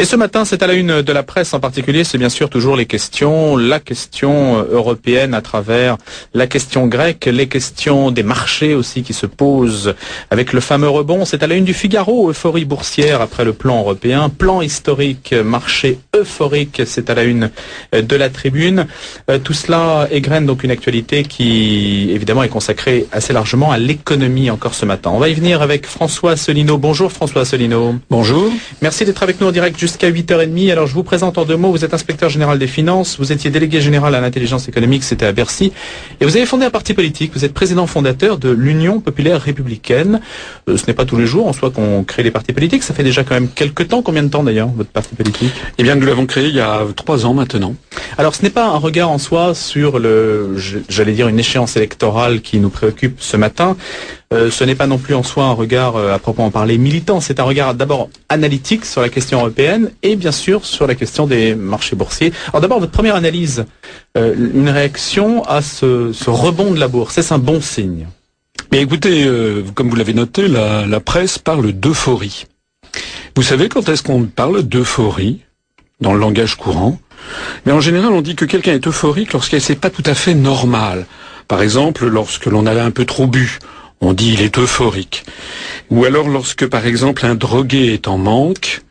[0.00, 2.50] Et ce matin, c'est à la une de la presse en particulier, c'est bien sûr
[2.50, 5.96] toujours les questions, la question européenne à travers
[6.34, 9.96] la question grecque, les questions des marchés aussi qui se posent
[10.30, 11.24] avec le fameux rebond.
[11.24, 15.98] C'est à la une du Figaro, euphorie boursière après le plan européen, plan historique, marché
[16.14, 17.50] euphorique, c'est à la une
[17.92, 18.86] de la tribune.
[19.28, 24.48] Euh, tout cela égrène donc une actualité qui évidemment est consacrée assez largement à l'économie
[24.48, 25.10] encore ce matin.
[25.12, 26.78] On va y venir avec François Solino.
[26.78, 27.96] Bonjour François Solino.
[28.10, 28.52] Bonjour.
[28.80, 30.70] Merci d'être avec nous en direct jusqu'à 8h30.
[30.70, 33.50] Alors je vous présente en deux mots, vous êtes inspecteur général des finances, vous étiez
[33.50, 35.72] délégué général à l'intelligence économique, c'était à Bercy,
[36.20, 40.20] et vous avez fondé un parti politique, vous êtes président fondateur de l'Union populaire républicaine.
[40.68, 42.92] Euh, ce n'est pas tous les jours en soi qu'on crée les partis politiques, ça
[42.92, 45.52] fait déjà quand même quelques temps, combien de temps d'ailleurs, votre parti politique?
[45.78, 47.74] Eh bien nous l'avons créé il y a trois ans maintenant.
[48.18, 50.54] Alors ce n'est pas un regard en soi sur le,
[50.90, 53.76] j'allais dire une échéance électorale qui nous préoccupe ce matin,
[54.34, 57.20] euh, ce n'est pas non plus en soi un regard euh, à proprement parler militant,
[57.20, 61.26] c'est un regard d'abord analytique sur la question européenne et bien sûr sur la question
[61.26, 62.32] des marchés boursiers.
[62.48, 63.64] Alors d'abord, votre première analyse,
[64.18, 68.06] euh, une réaction à ce, rebond de la bourse, est-ce un bon signe?
[68.70, 69.26] Mais écoutez,
[69.74, 72.44] comme vous l'avez noté, la, presse parle d'euphorie.
[73.34, 75.40] Vous savez quand est-ce qu'on parle d'euphorie?
[76.02, 76.98] Dans le langage courant
[77.64, 80.34] Mais en général, on dit que quelqu'un est euphorique lorsqu'il n'est pas tout à fait
[80.34, 81.06] normal.
[81.46, 83.58] Par exemple, lorsque l'on a un peu trop bu
[84.00, 85.24] on dit il est euphorique.
[85.90, 88.82] Ou alors lorsque par exemple un drogué est en manque,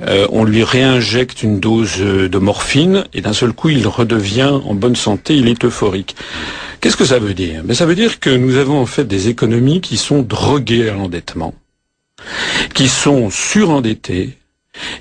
[0.00, 4.58] euh, on lui réinjecte une dose euh, de morphine et d'un seul coup il redevient
[4.64, 6.16] en bonne santé, il est euphorique.
[6.80, 7.62] Qu'est-ce que ça veut dire?
[7.62, 10.94] Ben, Ça veut dire que nous avons en fait des économies qui sont droguées à
[10.94, 11.54] l'endettement,
[12.74, 14.38] qui sont surendettées,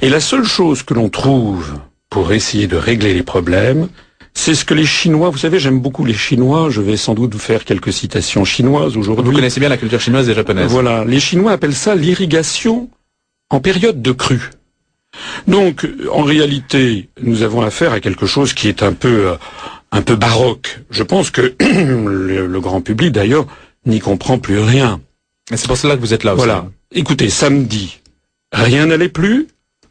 [0.01, 3.87] et la seule chose que l'on trouve pour essayer de régler les problèmes,
[4.33, 7.33] c'est ce que les Chinois, vous savez, j'aime beaucoup les Chinois, je vais sans doute
[7.33, 9.25] vous faire quelques citations chinoises aujourd'hui.
[9.25, 10.71] Vous connaissez bien la culture chinoise et japonaise.
[10.71, 12.89] Voilà, les Chinois appellent ça l'irrigation
[13.49, 14.49] en période de crue.
[15.47, 19.35] Donc, en réalité, nous avons affaire à quelque chose qui est un peu, euh,
[19.91, 20.79] un peu baroque.
[20.89, 23.45] Je pense que le, grand public, d'ailleurs,
[23.85, 25.01] n'y comprend plus rien.
[25.51, 26.45] Et c'est pour cela que vous êtes là aussi.
[26.45, 26.67] Voilà.
[26.93, 27.99] Écoutez, samedi,
[28.53, 29.47] rien n'allait plus.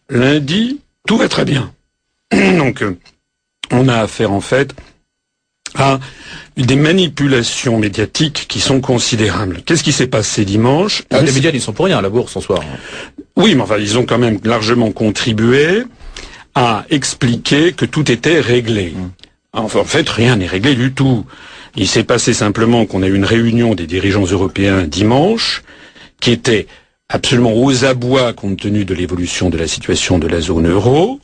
[0.09, 1.73] Lundi, tout va très bien.
[2.33, 2.97] Donc, euh,
[3.71, 4.75] on a affaire en fait
[5.75, 6.01] à
[6.57, 9.63] des manipulations médiatiques qui sont considérables.
[9.65, 12.37] Qu'est-ce qui s'est passé dimanche ah, Les médias, ils sont pour rien à la bourse
[12.37, 12.63] en soir.
[13.37, 15.85] Oui, mais enfin, ils ont quand même largement contribué
[16.55, 18.95] à expliquer que tout était réglé.
[19.53, 21.25] Enfin, en fait, rien n'est réglé du tout.
[21.77, 25.63] Il s'est passé simplement qu'on a eu une réunion des dirigeants européens dimanche,
[26.21, 26.67] qui était
[27.09, 31.21] absolument aux abois compte tenu de l'évolution de la situation de la zone euro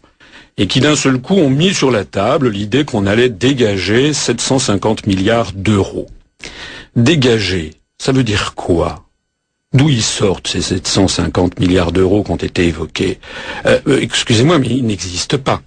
[0.59, 5.07] et qui d'un seul coup ont mis sur la table l'idée qu'on allait dégager 750
[5.07, 6.07] milliards d'euros.
[6.95, 9.05] Dégager, ça veut dire quoi?
[9.75, 13.19] D'où ils sortent ces 750 milliards d'euros qui ont été évoqués?
[13.67, 15.61] Euh, euh, Excusez-moi, mais ils n'existent pas.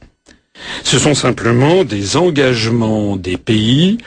[0.84, 4.00] Ce sont simplement des engagements des pays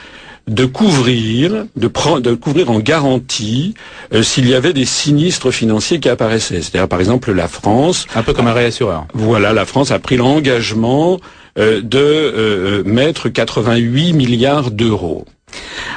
[0.47, 3.75] de couvrir, de, prendre, de couvrir en garantie
[4.13, 6.61] euh, s'il y avait des sinistres financiers qui apparaissaient.
[6.61, 8.05] C'est-à-dire, par exemple, la France...
[8.15, 9.05] Un peu comme un réassureur.
[9.13, 11.19] Voilà, la France a pris l'engagement
[11.57, 15.25] euh, de euh, mettre 88 milliards d'euros.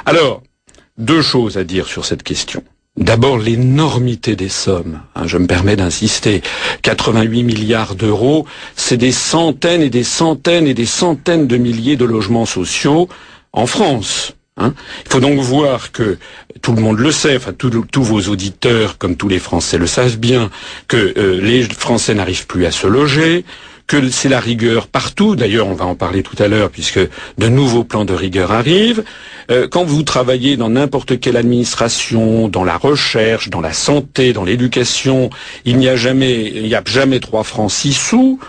[0.04, 0.42] Alors,
[0.96, 2.62] deux choses à dire sur cette question.
[2.96, 5.00] D'abord, l'énormité des sommes.
[5.14, 6.40] Hein, je me permets d'insister.
[6.80, 12.06] 88 milliards d'euros, c'est des centaines et des centaines et des centaines de milliers de
[12.06, 13.08] logements sociaux
[13.56, 14.34] en France.
[14.58, 14.72] Hein.
[15.04, 16.18] Il faut donc voir que
[16.62, 20.18] tout le monde le sait, enfin tous vos auditeurs, comme tous les Français le savent
[20.18, 20.50] bien,
[20.88, 23.44] que euh, les Français n'arrivent plus à se loger,
[23.86, 25.36] que c'est la rigueur partout.
[25.36, 29.04] D'ailleurs, on va en parler tout à l'heure, puisque de nouveaux plans de rigueur arrivent.
[29.50, 34.44] Euh, quand vous travaillez dans n'importe quelle administration, dans la recherche, dans la santé, dans
[34.44, 35.30] l'éducation,
[35.64, 38.40] il n'y a jamais, il n'y a jamais trois francs six sous.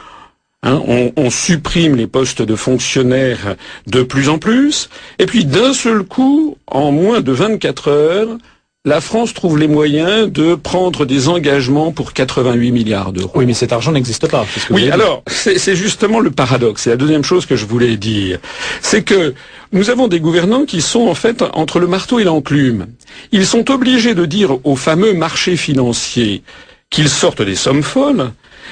[0.68, 0.82] Hein,
[1.16, 3.56] on, supprime les postes de fonctionnaires
[3.86, 8.38] de plus en plus, et puis d'un seul coup, en moins de 24 heures,
[8.84, 13.32] la France trouve les moyens de prendre des engagements pour 88 milliards d'euros.
[13.36, 14.46] Oui, mais cet argent n'existe pas.
[14.70, 16.84] oui, alors, c'est justement le paradoxe.
[16.84, 18.40] C'est la deuxième chose que je voulais dire.
[18.82, 19.34] C'est que
[19.72, 22.88] nous avons des gouvernants qui sont en fait entre le marteau et l'enclume.
[23.32, 26.44] Ils sont obligés de dire aux fameux marchés financiers
[26.90, 28.32] qu'ils sortent des sommes folles,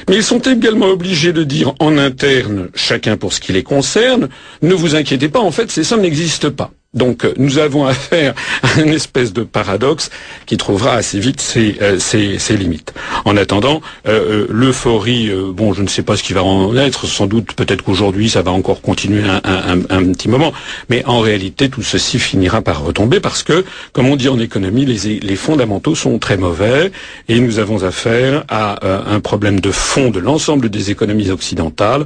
[0.10, 4.30] mais ils sont également obligés de dire en interne, chacun pour ce qui les concerne,
[4.62, 6.72] ne vous inquiétez pas, en fait, ces sommes n'existent pas.
[6.96, 8.34] Donc nous avons affaire
[8.64, 10.10] à une espèce de paradoxe
[10.46, 12.94] qui trouvera assez vite ses, ses, limites.
[13.26, 17.54] En attendant, l'euphorie, bon, je ne sais pas ce qui va en être, sans doute
[17.54, 20.54] peut-être qu'aujourd'hui ça va encore continuer un, petit moment,
[20.90, 24.86] mais en réalité tout ceci finira par retomber parce que, comme on dit en économie,
[24.86, 26.92] les fondamentaux sont très mauvais.
[27.28, 28.80] Et nous avons affaire à
[29.12, 32.06] un problème de fond de l'ensemble des économies occidentales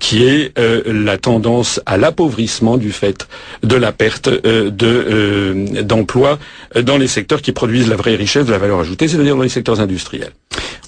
[0.00, 0.52] qui est
[0.86, 3.26] la tendance à l'appauvrissement du fait
[3.62, 6.38] de la perte euh, euh, d'emplois
[6.80, 9.48] dans les secteurs qui produisent la vraie richesse de la valeur ajoutée, c'est-à-dire dans les
[9.48, 10.32] secteurs industriels.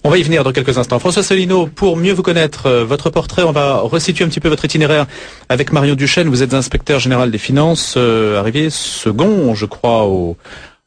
[0.02, 0.98] On va y venir dans quelques instants.
[0.98, 4.48] François Solino, pour mieux vous connaître, euh, votre portrait, on va resituer un petit peu
[4.48, 5.06] votre itinéraire
[5.48, 6.28] avec Marion Duchesne.
[6.28, 10.36] Vous êtes inspecteur général des finances, arrivé second, je crois, au,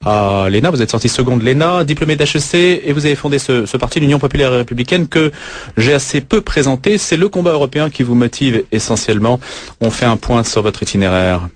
[0.06, 0.70] à l'ENA.
[0.70, 4.00] Vous êtes sorti second de l'ENA, diplômé d'HEC, et vous avez fondé ce, ce parti,
[4.00, 5.32] l'Union populaire et républicaine, que
[5.78, 6.98] j'ai assez peu présenté.
[6.98, 9.40] C'est le combat européen qui vous motive essentiellement.
[9.82, 11.48] On fait un point sur votre itinéraire.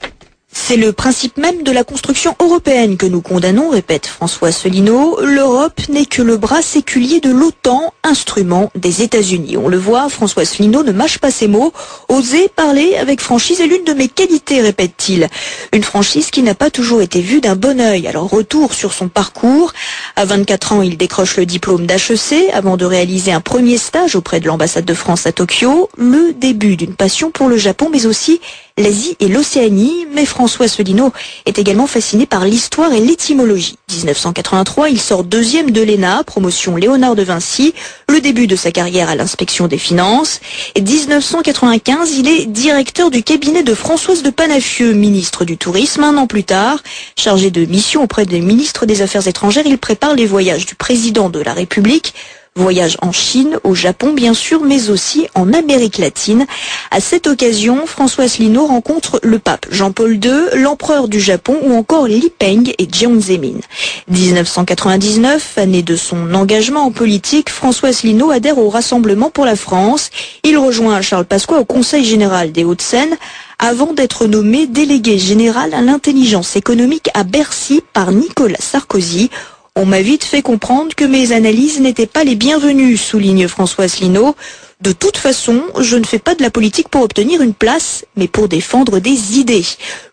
[0.53, 5.17] C'est le principe même de la construction européenne que nous condamnons, répète François Asselineau.
[5.21, 9.55] L'Europe n'est que le bras séculier de l'OTAN, instrument des États-Unis.
[9.55, 11.71] On le voit, François Asselineau ne mâche pas ses mots.
[12.09, 15.29] Oser parler avec franchise est l'une de mes qualités, répète-t-il.
[15.71, 18.05] Une franchise qui n'a pas toujours été vue d'un bon œil.
[18.07, 19.71] Alors retour sur son parcours.
[20.17, 24.41] À 24 ans, il décroche le diplôme d'HEC avant de réaliser un premier stage auprès
[24.41, 25.89] de l'ambassade de France à Tokyo.
[25.97, 28.41] Le début d'une passion pour le Japon, mais aussi
[28.77, 31.11] l'Asie et l'Océanie, mais François Asselineau
[31.45, 33.77] est également fasciné par l'histoire et l'étymologie.
[33.91, 37.73] 1983, il sort deuxième de l'ENA, promotion Léonard de Vinci,
[38.09, 40.39] le début de sa carrière à l'inspection des finances.
[40.75, 46.03] Et 1995, il est directeur du cabinet de Françoise de Panafieux, ministre du Tourisme.
[46.03, 46.79] Un an plus tard,
[47.17, 51.29] chargé de mission auprès des ministres des Affaires étrangères, il prépare les voyages du président
[51.29, 52.13] de la République
[52.57, 56.45] Voyage en Chine, au Japon bien sûr, mais aussi en Amérique latine.
[56.91, 62.07] À cette occasion, François Asselineau rencontre le pape Jean-Paul II, l'empereur du Japon ou encore
[62.07, 63.61] Li Peng et Jiang Zemin.
[64.09, 70.09] 1999, année de son engagement en politique, François Asselineau adhère au Rassemblement pour la France.
[70.43, 73.15] Il rejoint Charles Pasqua au Conseil général des Hauts-de-Seine
[73.59, 79.29] avant d'être nommé délégué général à l'intelligence économique à Bercy par Nicolas Sarkozy
[79.77, 84.35] on m'a vite fait comprendre que mes analyses n'étaient pas les bienvenues, souligne Françoise Lino.
[84.81, 88.27] De toute façon, je ne fais pas de la politique pour obtenir une place, mais
[88.27, 89.63] pour défendre des idées.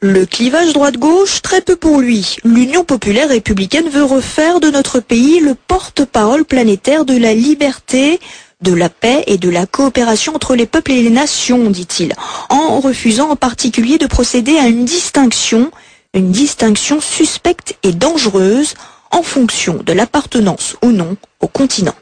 [0.00, 2.36] Le clivage droite-gauche, très peu pour lui.
[2.44, 8.20] L'Union populaire républicaine veut refaire de notre pays le porte-parole planétaire de la liberté,
[8.62, 12.12] de la paix et de la coopération entre les peuples et les nations, dit-il,
[12.48, 15.72] en refusant en particulier de procéder à une distinction,
[16.14, 18.74] une distinction suspecte et dangereuse
[19.10, 21.94] en fonction de l'appartenance ou non au continent.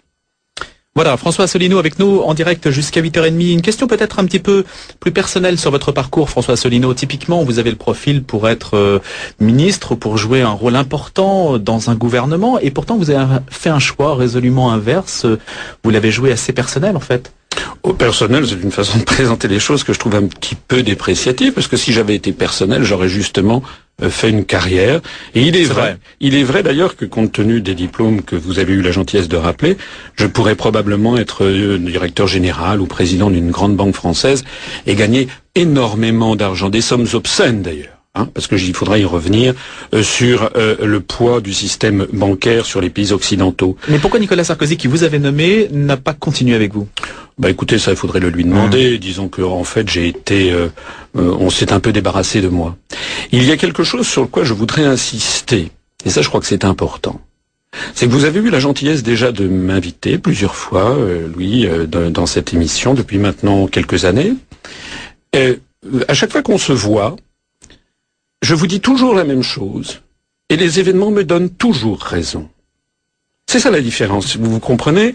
[0.96, 3.52] Voilà, François Asselineau avec nous en direct jusqu'à 8h30.
[3.52, 4.64] Une question peut-être un petit peu
[4.98, 6.94] plus personnelle sur votre parcours, François Asselineau.
[6.94, 9.00] Typiquement, vous avez le profil pour être euh,
[9.38, 13.78] ministre, pour jouer un rôle important dans un gouvernement, et pourtant vous avez fait un
[13.78, 15.26] choix résolument inverse.
[15.84, 17.30] Vous l'avez joué assez personnel en fait.
[17.82, 20.82] Au personnel, c'est une façon de présenter les choses que je trouve un petit peu
[20.82, 23.62] dépréciative, parce que si j'avais été personnel, j'aurais justement
[24.02, 25.00] fait une carrière.
[25.34, 28.58] Et il est, vrai, il est vrai d'ailleurs que compte tenu des diplômes que vous
[28.58, 29.76] avez eu la gentillesse de rappeler,
[30.16, 34.44] je pourrais probablement être euh, directeur général ou président d'une grande banque française
[34.86, 37.92] et gagner énormément d'argent, des sommes obscènes d'ailleurs.
[38.18, 39.52] Hein, parce que il faudra y revenir
[39.92, 43.76] euh, sur le poids du système bancaire sur les pays occidentaux.
[43.88, 46.88] Mais pourquoi Nicolas Sarkozy, qui vous avait nommé, n'a pas continué avec vous?
[47.38, 48.94] Bah écoutez, ça il faudrait le lui demander.
[48.94, 48.98] Mmh.
[48.98, 50.68] Disons que en fait j'ai été, euh,
[51.16, 52.76] euh, on s'est un peu débarrassé de moi.
[53.30, 55.70] Il y a quelque chose sur quoi je voudrais insister,
[56.04, 57.20] et ça je crois que c'est important.
[57.94, 62.24] C'est que vous avez eu la gentillesse déjà de m'inviter plusieurs fois, euh, Louis, dans,
[62.24, 64.32] cette émission depuis maintenant quelques années.
[65.34, 65.58] Et
[66.08, 67.16] à chaque fois qu'on se voit,
[68.40, 70.00] je vous dis toujours la même chose,
[70.48, 72.48] et les événements me donnent toujours raison.
[73.46, 75.14] C'est ça la différence, vous vous comprenez?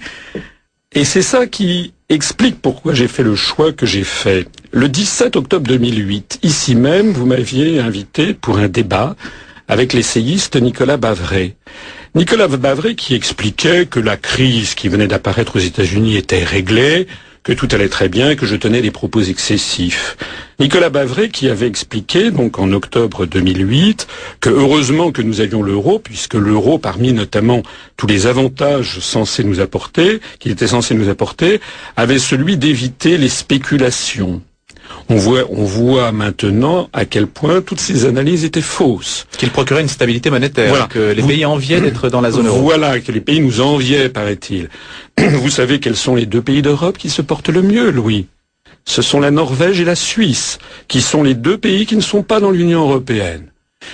[0.93, 4.45] Et c'est ça qui explique pourquoi j'ai fait le choix que j'ai fait.
[4.71, 9.15] Le 17 octobre 2008, ici même, vous m'aviez invité pour un débat
[9.69, 11.55] avec l'essayiste Nicolas Bavray.
[12.13, 17.07] Nicolas Bavray qui expliquait que la crise qui venait d'apparaître aux États-Unis était réglée,
[17.43, 20.17] que tout allait très bien, que je tenais des propos excessifs.
[20.59, 24.07] Nicolas Bavray qui avait expliqué, donc en octobre 2008,
[24.41, 27.63] que heureusement que nous avions l'euro, puisque l'euro, parmi notamment
[27.95, 31.61] tous les avantages censés nous apporter, qu'il était censé nous apporter,
[31.95, 34.41] avait celui d'éviter les spéculations.
[35.09, 39.27] On voit, on voit maintenant à quel point toutes ces analyses étaient fausses.
[39.37, 42.61] Qu'il procurait une stabilité monétaire, que les pays enviaient d'être dans la zone euro.
[42.61, 44.69] Voilà, que les pays nous enviaient, paraît-il.
[45.19, 48.27] Vous savez quels sont les deux pays d'Europe qui se portent le mieux, Louis?
[48.85, 50.57] Ce sont la Norvège et la Suisse,
[50.87, 53.50] qui sont les deux pays qui ne sont pas dans l'Union européenne.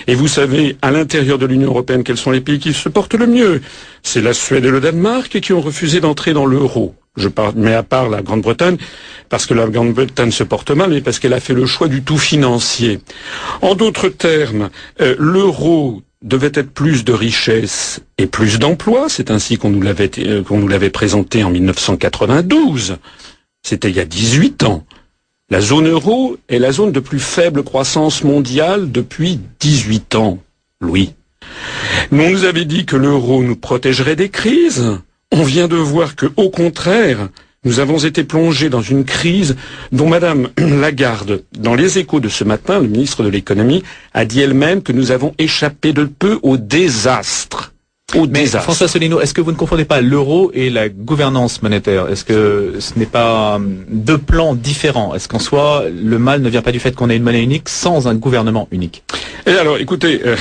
[0.07, 3.15] Et vous savez, à l'intérieur de l'Union européenne, quels sont les pays qui se portent
[3.15, 3.61] le mieux?
[4.03, 6.95] C'est la Suède et le Danemark qui ont refusé d'entrer dans l'euro.
[7.17, 8.77] Je mais à part la Grande-Bretagne,
[9.27, 12.03] parce que la Grande-Bretagne se porte mal, mais parce qu'elle a fait le choix du
[12.03, 12.99] tout financier.
[13.61, 14.69] En d'autres termes,
[15.01, 19.07] euh, l'euro devait être plus de richesse et plus d'emplois.
[19.09, 22.97] C'est ainsi qu'on nous l'avait euh, présenté en 1992.
[23.63, 24.85] C'était il y a 18 ans.
[25.49, 30.39] La zone euro est la zone de plus faible croissance mondiale depuis 18 ans.
[30.81, 31.13] Louis.
[32.11, 34.99] On nous avait dit que l'euro nous protégerait des crises.
[35.31, 37.29] On vient de voir que, au contraire,
[37.63, 39.55] nous avons été plongés dans une crise
[39.93, 44.41] dont Madame Lagarde, dans les échos de ce matin, le ministre de l'économie, a dit
[44.41, 47.71] elle-même que nous avons échappé de peu au désastre.
[48.15, 48.63] Au Mais désastre.
[48.63, 52.07] François Solino, est-ce que vous ne confondez pas l'euro et la gouvernance monétaire?
[52.07, 55.13] Est-ce que ce n'est pas hum, deux plans différents?
[55.13, 57.67] Est-ce qu'en soi, le mal ne vient pas du fait qu'on ait une monnaie unique
[57.67, 59.03] sans un gouvernement unique?
[59.45, 60.37] Et alors, écoutez, euh,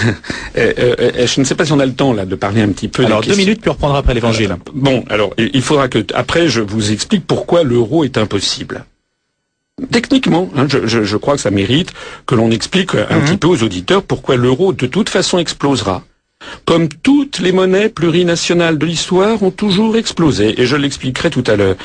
[0.57, 2.69] euh, euh, je ne sais pas si on a le temps là de parler un
[2.69, 3.05] petit peu.
[3.05, 4.57] Alors deux minutes, puis on reprendra après l'évangile.
[4.73, 8.85] Bon, alors il faudra que après je vous explique pourquoi l'euro est impossible.
[9.91, 11.93] Techniquement, hein, je, je- je crois que ça mérite
[12.27, 16.05] que l'on explique un petit peu aux auditeurs pourquoi l'euro de toute façon explosera.
[16.65, 21.57] Comme toutes les monnaies plurinationales de l'histoire ont toujours explosé, et je l'expliquerai tout à
[21.57, 21.77] l'heure.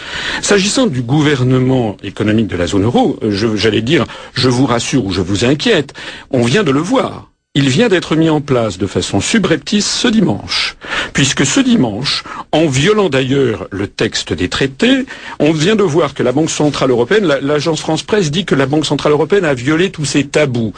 [0.41, 3.19] S'agissant du gouvernement économique de la zone euro,
[3.55, 5.93] j'allais dire, je vous rassure ou je vous inquiète,
[6.29, 7.30] on vient de le voir.
[7.53, 10.77] Il vient d'être mis en place de façon subreptice ce dimanche,
[11.11, 15.05] puisque ce dimanche, en violant d'ailleurs le texte des traités,
[15.39, 18.55] on vient de voir que la Banque Centrale Européenne, la- l'agence France Presse dit que
[18.55, 20.71] la Banque Centrale Européenne a violé tous ses tabous.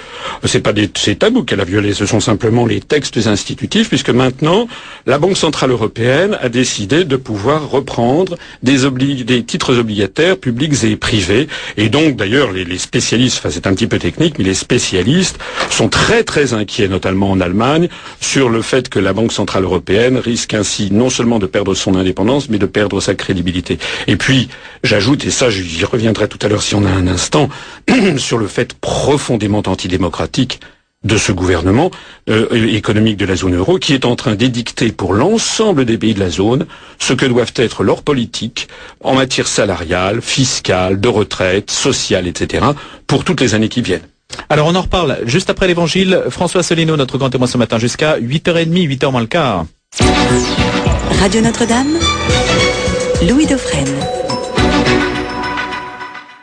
[0.46, 4.10] C'est pas des, ces tabous qu'elle a violés, ce sont simplement les textes institutifs, puisque
[4.10, 4.68] maintenant,
[5.06, 11.48] la Banque Centrale Européenne a décidé de pouvoir reprendre des, titres obligataires publics et privés,
[11.78, 15.38] et donc d'ailleurs les, spécialistes, enfin c'est un petit peu technique, mais les spécialistes
[15.70, 16.56] sont très très
[16.88, 17.90] notamment en Allemagne,
[18.20, 21.96] sur le fait que la Banque Centrale Européenne risque ainsi non seulement de perdre son
[21.96, 23.78] indépendance, mais de perdre sa crédibilité.
[24.08, 24.50] Et puis,
[24.84, 27.50] j'ajoute, et ça j'y reviendrai tout à l'heure si on a un instant,
[28.18, 30.60] sur le fait profondément antidémocratique
[31.04, 31.92] de ce gouvernement
[32.30, 36.14] euh, économique de la zone euro qui est en train d'édicter pour l'ensemble des pays
[36.14, 36.66] de la zone
[37.00, 38.68] ce que doivent être leurs politiques
[39.02, 42.66] en matière salariale, fiscale, de retraite, sociale, etc.
[43.06, 44.08] pour toutes les années qui viennent.
[44.50, 46.24] Alors on en reparle juste après l'évangile.
[46.30, 49.66] François Solino, notre grand témoin ce matin, jusqu'à 8h30, 8h moins le quart.
[51.20, 51.98] Radio Notre-Dame,
[53.28, 53.88] Louis Dauphren.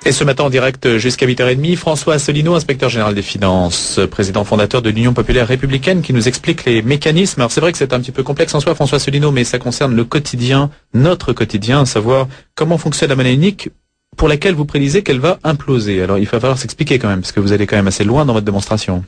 [0.07, 4.81] Et ce matin en direct jusqu'à 8h30, François Asselineau, inspecteur général des finances, président fondateur
[4.81, 7.43] de l'Union populaire républicaine, qui nous explique les mécanismes.
[7.43, 9.59] Alors c'est vrai que c'est un petit peu complexe en soi, François Asselineau, mais ça
[9.59, 13.69] concerne le quotidien, notre quotidien, à savoir comment fonctionne la monnaie unique
[14.21, 16.03] pour laquelle vous prédisez qu'elle va imploser.
[16.03, 18.27] Alors il va falloir s'expliquer quand même, parce que vous allez quand même assez loin
[18.27, 19.03] dans votre démonstration.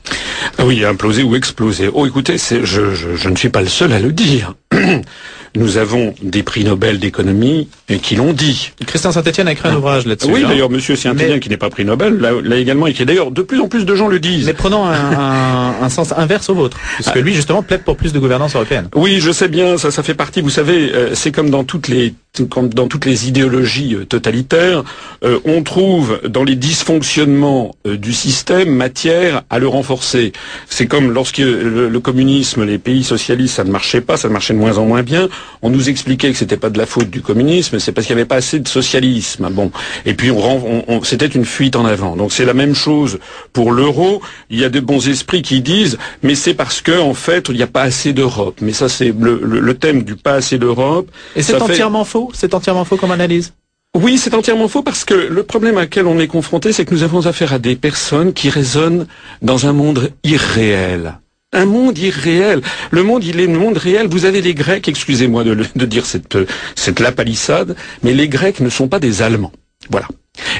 [0.57, 1.87] Oui, imploser ou exploser.
[1.93, 4.55] Oh, écoutez, je, je, je ne suis pas le seul à le dire.
[5.55, 7.67] Nous avons des prix Nobel d'économie
[8.01, 8.71] qui l'ont dit.
[8.87, 10.31] Christian Saint-Etienne a écrit un ouvrage là-dessus.
[10.31, 10.47] Oui, hein.
[10.49, 13.05] d'ailleurs, Monsieur Saint-Étienne, Mais- qui n'est pas prix Nobel, l'a, également écrit.
[13.05, 14.47] D'ailleurs, de plus en plus de gens le disent.
[14.47, 18.13] Mais prenons un, un- un sens inverse au vôtre, puisque lui justement plaide pour plus
[18.13, 18.87] de gouvernance européenne.
[18.95, 20.41] Oui, je sais bien, ça, ça fait partie.
[20.41, 22.15] Vous savez, euh, c'est comme dans toutes les
[22.49, 24.83] comme dans toutes les idéologies euh, totalitaires,
[25.23, 30.33] euh, on trouve dans les dysfonctionnements euh, du système matière à le renforcer.
[30.67, 34.53] C'est comme lorsque le, le communisme, les pays socialistes, ça ne marchait pas, ça marchait
[34.55, 35.29] de moins en moins bien.
[35.61, 38.21] On nous expliquait que c'était pas de la faute du communisme, c'est parce qu'il n'y
[38.21, 39.49] avait pas assez de socialisme.
[39.51, 39.71] Bon,
[40.05, 42.15] et puis on, ren- on- on- c'était une fuite en avant.
[42.15, 43.19] Donc c'est la même chose
[43.53, 44.21] pour l'euro.
[44.49, 47.55] Il y a des bons esprits qui disent, mais c'est parce que en fait il
[47.55, 48.57] n'y a pas assez d'Europe.
[48.61, 51.09] Mais ça c'est le, le- le thème du pas assez d'Europe.
[51.35, 52.31] Et c'est fait- entièrement faux?
[52.33, 53.53] C'est entièrement faux comme analyse?
[53.95, 57.03] Oui, c'est entièrement faux parce que le problème auquel on est confronté, c'est que nous
[57.03, 59.05] avons affaire à des personnes qui raisonnent
[59.43, 61.19] dans un monde irréel.
[61.53, 62.61] Un monde irréel.
[62.91, 64.07] Le monde, il est le monde réel.
[64.07, 66.37] Vous avez les Grecs, excusez-moi de, dire cette,
[66.75, 69.53] cette lapalissade, mais les Grecs ne sont pas des Allemands.
[69.89, 70.07] Voilà.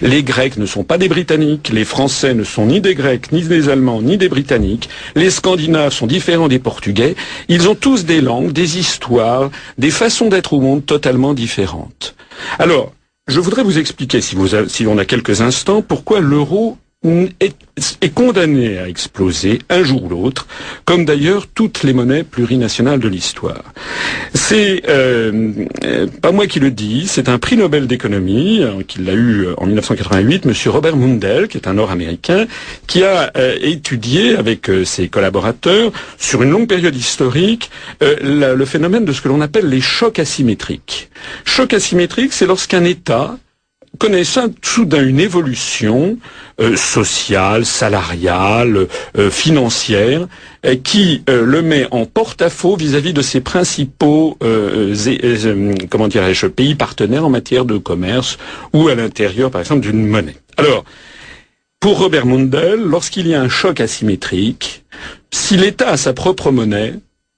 [0.02, 3.42] Les Grecs ne sont pas des Britanniques, les Français ne sont ni des Grecs, ni
[3.42, 7.16] des Allemands, ni des Britanniques, les Scandinaves sont différents des Portugais,
[7.48, 12.16] ils ont tous des langues, des histoires, des façons d'être au monde totalement différentes.
[12.60, 12.94] Alors,
[13.28, 18.78] je voudrais vous expliquer, si, vous si on a quelques instants, pourquoi l'euro est, condamné
[18.78, 20.48] à exploser un jour ou l'autre,
[20.86, 23.64] comme d'ailleurs toutes les monnaies plurinationales de l'histoire.
[24.34, 25.66] C'est euh,
[26.22, 29.54] pas moi qui le dis, c'est un prix Nobel d'économie euh, qu'il a eu euh,
[29.58, 32.46] en 1988, Monsieur Robert Mundell, qui est un Nord-Américain,
[32.88, 37.70] qui a euh, étudié avec ses collaborateurs sur une longue période historique
[38.02, 41.10] le phénomène de ce que l'on appelle les chocs asymétriques.
[41.46, 43.38] Choc asymétrique, c'est lorsqu'un État
[44.00, 46.18] connaît ça soudain une évolution
[46.60, 50.28] euh, sociale, salariale, euh, financière,
[50.66, 54.38] euh, qui le met en porte-à-faux vis-à-vis de ses principaux
[55.90, 58.38] comment dirais-je pays partenaires en matière de commerce
[58.74, 60.36] ou à l'intérieur, par exemple, d'une monnaie.
[60.58, 60.84] Alors,
[61.80, 64.84] pour Robert Mundell, lorsqu'il y a un choc asymétrique,
[65.32, 66.94] si l'État a sa propre monnaie,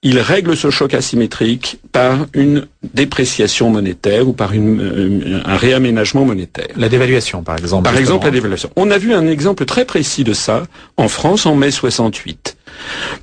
[0.05, 6.67] il règle ce choc asymétrique par une dépréciation monétaire ou par une, un réaménagement monétaire.
[6.77, 7.85] La dévaluation, par exemple.
[7.85, 8.69] Par exemple, la dévaluation.
[8.75, 12.55] On a vu un exemple très précis de ça en France en mai 68.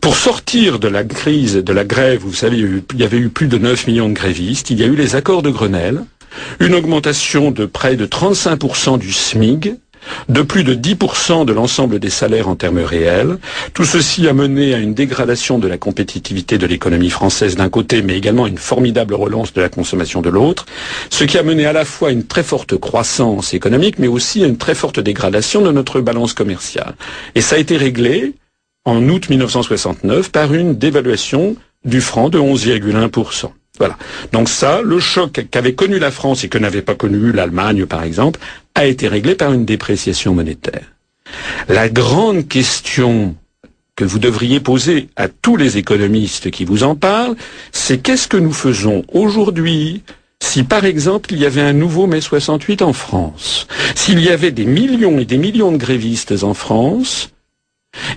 [0.00, 3.46] Pour sortir de la crise, de la grève, vous savez, il y avait eu plus
[3.46, 6.02] de 9 millions de grévistes, il y a eu les accords de Grenelle,
[6.58, 9.76] une augmentation de près de 35% du SMIG,
[10.28, 13.38] de plus de 10% de l'ensemble des salaires en termes réels.
[13.74, 18.02] Tout ceci a mené à une dégradation de la compétitivité de l'économie française d'un côté,
[18.02, 20.66] mais également à une formidable relance de la consommation de l'autre,
[21.10, 24.42] ce qui a mené à la fois à une très forte croissance économique, mais aussi
[24.44, 26.94] à une très forte dégradation de notre balance commerciale.
[27.34, 28.34] Et ça a été réglé
[28.84, 33.50] en août 1969 par une dévaluation du franc de 11,1%.
[33.78, 33.96] Voilà.
[34.32, 38.04] Donc ça, le choc qu'avait connu la France et que n'avait pas connu l'Allemagne, par
[38.04, 38.38] exemple,
[38.74, 40.92] a été réglé par une dépréciation monétaire.
[41.68, 43.36] La grande question
[43.96, 47.36] que vous devriez poser à tous les économistes qui vous en parlent,
[47.72, 50.02] c'est qu'est-ce que nous faisons aujourd'hui
[50.42, 54.50] si par exemple il y avait un nouveau mai 68 en France, s'il y avait
[54.50, 57.30] des millions et des millions de grévistes en France,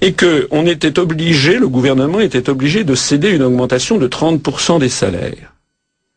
[0.01, 4.79] et que on était obligé, le gouvernement était obligé de céder une augmentation de 30%
[4.79, 5.54] des salaires?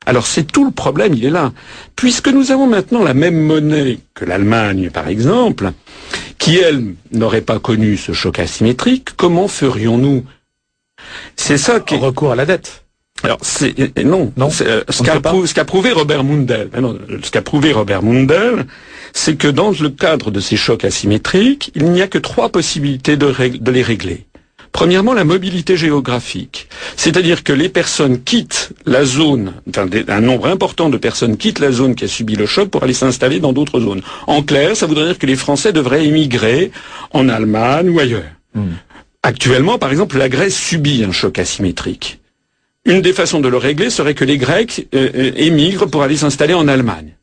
[0.08, 1.52] Alors c'est tout le problème, il est là.
[1.94, 5.72] Puisque nous avons maintenant la même monnaie que l'Allemagne, par exemple,
[6.38, 10.24] qui, elle, n'aurait pas connu ce choc asymétrique, comment ferions-nous?
[11.36, 11.96] C'est ça qui...
[11.96, 12.84] Recours à la dette.
[13.22, 14.48] Alors c'est non, non.
[14.62, 15.02] Euh, ce
[15.52, 16.70] qu'a prouvé, Robert Mundell,
[17.22, 18.64] ce qu'a prouvé Robert Mundell,
[19.12, 23.18] c'est que dans le cadre de ces chocs asymétriques, il n'y a que trois possibilités
[23.18, 24.27] de, de les régler.
[24.72, 26.68] Premièrement, la mobilité géographique.
[26.96, 31.72] C'est-à-dire que les personnes quittent la zone, enfin, un nombre important de personnes quittent la
[31.72, 34.02] zone qui a subi le choc pour aller s'installer dans d'autres zones.
[34.26, 36.70] En clair, ça voudrait dire que les Français devraient émigrer
[37.12, 38.24] en Allemagne ou ailleurs.
[38.54, 38.72] Hmm.
[39.22, 42.20] Actuellement, par exemple, la Grèce subit un choc asymétrique.
[42.84, 46.16] Une des façons de le régler serait que les Grecs euh, euh, émigrent pour aller
[46.16, 47.16] s'installer en Allemagne.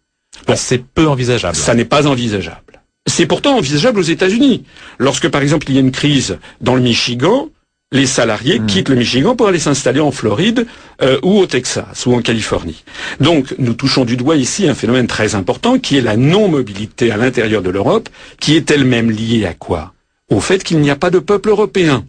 [0.55, 1.55] c'est peu envisageable.
[1.55, 2.61] Ça n'est pas envisageable.
[3.07, 4.63] C'est pourtant envisageable aux États-Unis.
[4.97, 7.49] Lorsque, par exemple, il y a une crise dans le Michigan,
[7.91, 8.65] les salariés hmm.
[8.65, 10.67] quittent le Michigan pour aller s'installer en Floride
[11.01, 12.83] euh, ou au Texas ou en Californie.
[13.19, 17.17] Donc nous touchons du doigt ici un phénomène très important qui est la non-mobilité à
[17.17, 19.93] l'intérieur de l'Europe, qui est elle-même liée à quoi?
[20.29, 22.05] Au fait qu'il n'y a pas de peuple européen.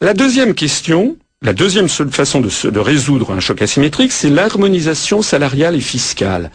[0.00, 5.76] La deuxième question, la deuxième façon de, de résoudre un choc asymétrique, c'est l'harmonisation salariale
[5.76, 6.50] et fiscale.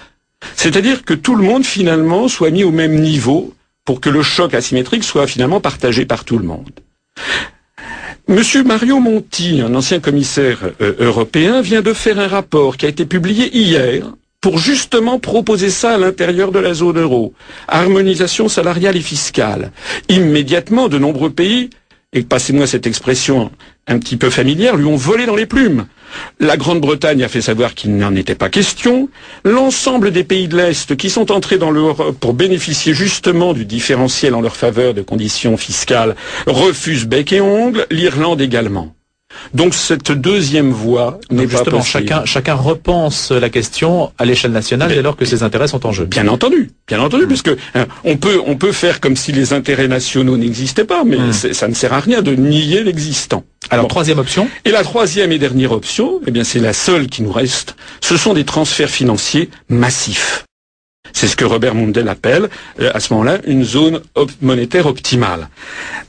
[0.56, 3.54] C'est-à-dire que tout le monde finalement soit mis au même niveau
[3.86, 6.70] pour que le choc asymétrique soit finalement partagé par tout le monde.
[8.28, 12.90] Monsieur Mario Monti, un ancien commissaire euh, européen, vient de faire un rapport qui a
[12.90, 14.04] été publié hier
[14.42, 17.34] pour justement proposer ça à l'intérieur de la zone euro.
[17.70, 19.72] Harmonisation salariale et fiscale.
[20.10, 21.70] Immédiatement, de nombreux pays,
[22.12, 23.52] et passez-moi cette expression
[23.88, 25.88] un petit peu familière, lui ont volé dans les plumes.
[26.40, 29.10] La Grande-Bretagne a fait savoir qu'il n'en était pas question.
[29.44, 34.36] L'ensemble des pays de l'Est qui sont entrés dans l'Europe pour bénéficier justement du différentiel
[34.36, 36.16] en leur faveur de conditions fiscales
[36.46, 38.97] refusent bec et ongle, l'Irlande également.
[39.54, 41.84] Donc cette deuxième voie n'est pas possible.
[41.84, 45.92] Chacun, chacun repense la question à l'échelle nationale dès lors que ses intérêts sont en
[45.92, 46.06] jeu.
[46.06, 47.28] Bien entendu, bien entendu, mm.
[47.28, 51.18] puisque hein, on peut on peut faire comme si les intérêts nationaux n'existaient pas, mais
[51.18, 51.34] mm.
[51.34, 53.44] ça ne sert à rien de nier l'existant.
[53.70, 54.48] Alors troisième option.
[54.66, 57.76] Et la troisième et dernière option, eh bien c'est la seule qui nous reste.
[58.02, 60.47] Ce sont des transferts financiers massifs.
[61.14, 64.02] C'est ce que Robert Mundell appelle, euh, à ce moment-là, une zone
[64.42, 65.50] monétaire optimale.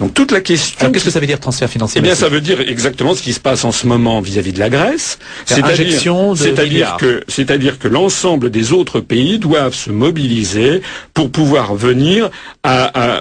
[0.01, 0.91] Donc toute la question...
[0.91, 3.33] qu'est-ce que ça veut dire transfert financier Eh bien, ça veut dire exactement ce qui
[3.33, 5.19] se passe en ce moment vis-à-vis de la Grèce.
[5.47, 10.83] C'est-à-dire que, c'est-à-dire que l'ensemble des autres pays doivent se mobiliser
[11.15, 12.31] pour pouvoir venir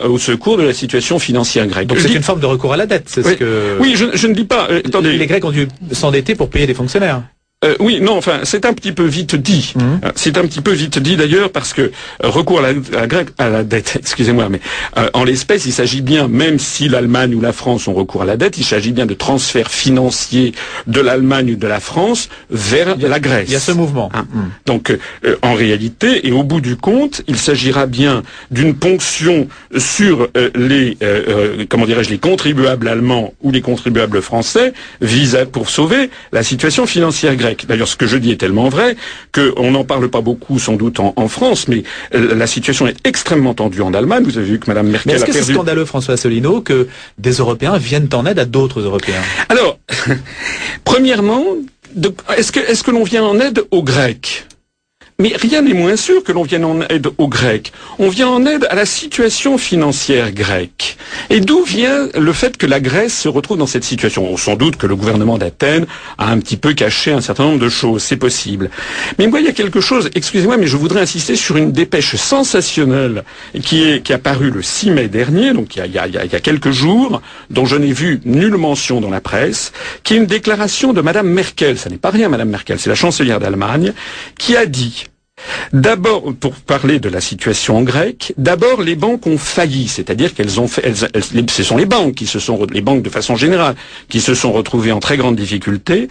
[0.04, 1.88] au secours de la situation financière grecque.
[1.88, 3.34] Donc c'est une forme de recours à la dette, c'est oui.
[3.34, 3.78] ce que...
[3.80, 4.68] Oui, je, ne dis pas...
[4.70, 7.22] Euh, les Grecs ont dû s'endetter pour payer des fonctionnaires.
[7.66, 9.74] Euh, oui, non, enfin, c'est un petit peu vite dit.
[9.76, 9.82] Mmh.
[10.04, 11.90] Euh, c'est un petit peu vite dit d'ailleurs parce que euh,
[12.22, 14.60] recours à la, à la dette, excusez-moi, mais
[15.16, 18.38] en l'espèce, il s'agit bien, même si l'Allemagne ou la France ont recours à la
[18.38, 20.54] dette, il s'agit bien de transferts financiers
[20.86, 23.46] de l'Allemagne ou de la France vers la Grèce.
[23.48, 24.12] Il y a ce mouvement.
[24.14, 24.28] Hein.
[24.32, 24.42] Mmh.
[24.68, 24.96] Donc,
[25.42, 30.96] en réalité, et au bout du compte, il s'agira bien d'une ponction sur les,
[31.70, 37.36] comment dirais-je, les contribuables allemands ou les contribuables français, visa pour sauver la situation financière
[37.36, 37.47] grecque.
[37.48, 37.66] Grecque.
[37.68, 38.96] D'ailleurs, ce que je dis est tellement vrai
[39.34, 41.84] qu'on n'en parle pas beaucoup, sans doute, en, France, mais
[42.16, 44.24] euh, la situation est extrêmement tendue en Allemagne.
[44.24, 47.34] Vous avez vu que Mme Merkel mais est-ce que c'est scandaleux, François Asselineau, que des
[47.34, 49.22] Européens viennent en aide à d'autres Européens?
[49.50, 49.78] Alors,
[50.84, 51.44] premièrement,
[52.38, 54.46] est-ce que, est-ce que l'on vient en aide aux Grecs?
[55.20, 57.72] Mais rien n'est moins sûr que l'on vienne en aide aux Grecs.
[57.98, 60.96] On vient en aide à la situation financière grecque.
[61.32, 64.38] Et d'où vient le fait que la Grèce se retrouve dans cette situation?
[64.38, 65.88] Sans doute que le gouvernement d'Athènes
[66.20, 68.70] a un petit peu caché un certain nombre de choses, c'est possible.
[69.18, 72.16] Mais moi, il y a quelque chose, excusez-moi, mais je voudrais insister sur une dépêche
[72.16, 73.24] sensationnelle
[73.64, 76.36] qui est qui a paru le 6 mai dernier, donc il y a, il y
[76.36, 79.72] a quelques jours, dont je n'ai vu nulle mention dans la presse,
[80.04, 81.80] qui est une déclaration de Madame Merkel.
[81.80, 83.94] Ça n'est pas rien, Madame Merkel, c'est la chancelière d'Allemagne,
[84.38, 85.07] qui a dit
[85.74, 90.68] D'abord, pour parler de la situation grecque, d'abord les banques ont failli, c'est-à-dire qu'elles ont
[90.68, 93.76] fait, ce sont les banques qui se sont, les banques de façon générale,
[94.10, 96.08] qui se sont retrouvées en très grande difficulté.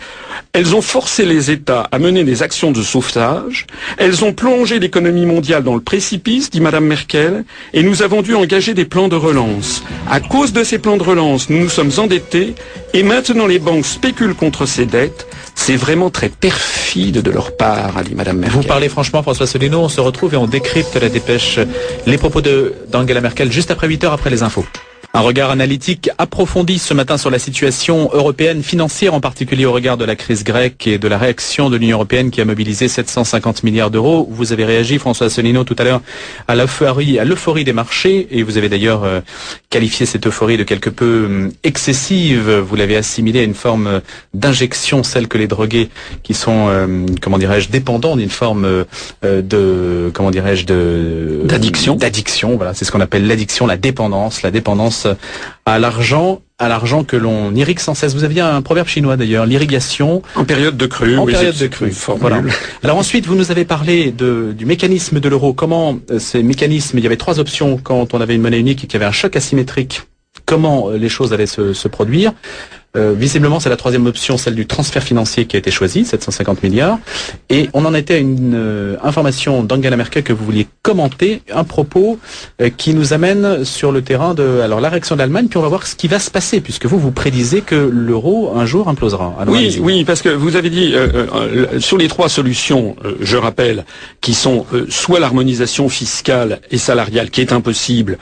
[0.52, 3.66] Elles ont forcé les États à mener des actions de sauvetage.
[3.96, 8.34] Elles ont plongé l'économie mondiale dans le précipice, dit Madame Merkel, et nous avons dû
[8.34, 9.82] engager des plans de relance.
[10.08, 12.54] À cause de ces plans de relance, nous nous sommes endettés,
[12.92, 15.26] et maintenant les banques spéculent contre ces dettes.
[15.56, 18.60] C'est vraiment très perfide de leur part, a dit Madame Merkel.
[18.60, 21.58] Vous parlez franchement, François Solino, on se retrouve et on décrypte la dépêche,
[22.06, 24.64] les propos d'Angela Merkel juste après 8 heures après les infos.
[25.16, 29.96] Un regard analytique approfondi ce matin sur la situation européenne financière, en particulier au regard
[29.96, 33.62] de la crise grecque et de la réaction de l'Union européenne qui a mobilisé 750
[33.62, 34.28] milliards d'euros.
[34.30, 36.02] Vous avez réagi, François Asselineau, tout à l'heure
[36.48, 39.22] à l'euphorie, des marchés, et vous avez d'ailleurs euh,
[39.70, 42.50] qualifié cette euphorie de quelque peu hum, excessive.
[42.50, 44.00] Vous l'avez assimilé à une forme euh,
[44.34, 45.88] d'injection, celle que les drogués
[46.24, 48.84] qui sont, euh, comment dirais-je, dépendants d'une forme
[49.22, 51.96] de, comment dirais-je, de d'addiction.
[51.96, 55.05] D'addiction, voilà, c'est ce qu'on appelle l'addiction, la dépendance, la dépendance
[55.64, 58.14] à l'argent à l'argent que l'on irrigue sans cesse.
[58.14, 60.22] Vous aviez un proverbe chinois d'ailleurs, l'irrigation.
[60.34, 61.18] En période de crue.
[61.18, 61.92] En période de crue.
[62.18, 62.40] Voilà.
[62.82, 65.52] Alors ensuite, vous nous avez parlé du mécanisme de l'euro.
[65.52, 68.84] Comment euh, ces mécanismes, il y avait trois options quand on avait une monnaie unique
[68.84, 70.02] et qu'il y avait un choc asymétrique.
[70.46, 72.32] Comment euh, les choses allaient se produire
[72.96, 76.62] euh, visiblement, c'est la troisième option, celle du transfert financier qui a été choisie, 750
[76.62, 76.98] milliards.
[77.50, 81.64] Et on en était à une euh, information d'Angela Merkel que vous vouliez commenter, un
[81.64, 82.18] propos
[82.60, 85.62] euh, qui nous amène sur le terrain de alors la réaction de l'Allemagne, puis on
[85.62, 88.88] va voir ce qui va se passer, puisque vous, vous prédisez que l'euro, un jour,
[88.88, 89.36] implosera.
[89.46, 90.94] oui, oui, parce que vous avez dit,
[91.78, 93.84] sur les trois solutions, je rappelle,
[94.20, 98.18] qui sont soit l'harmonisation fiscale et salariale, qui est impossible,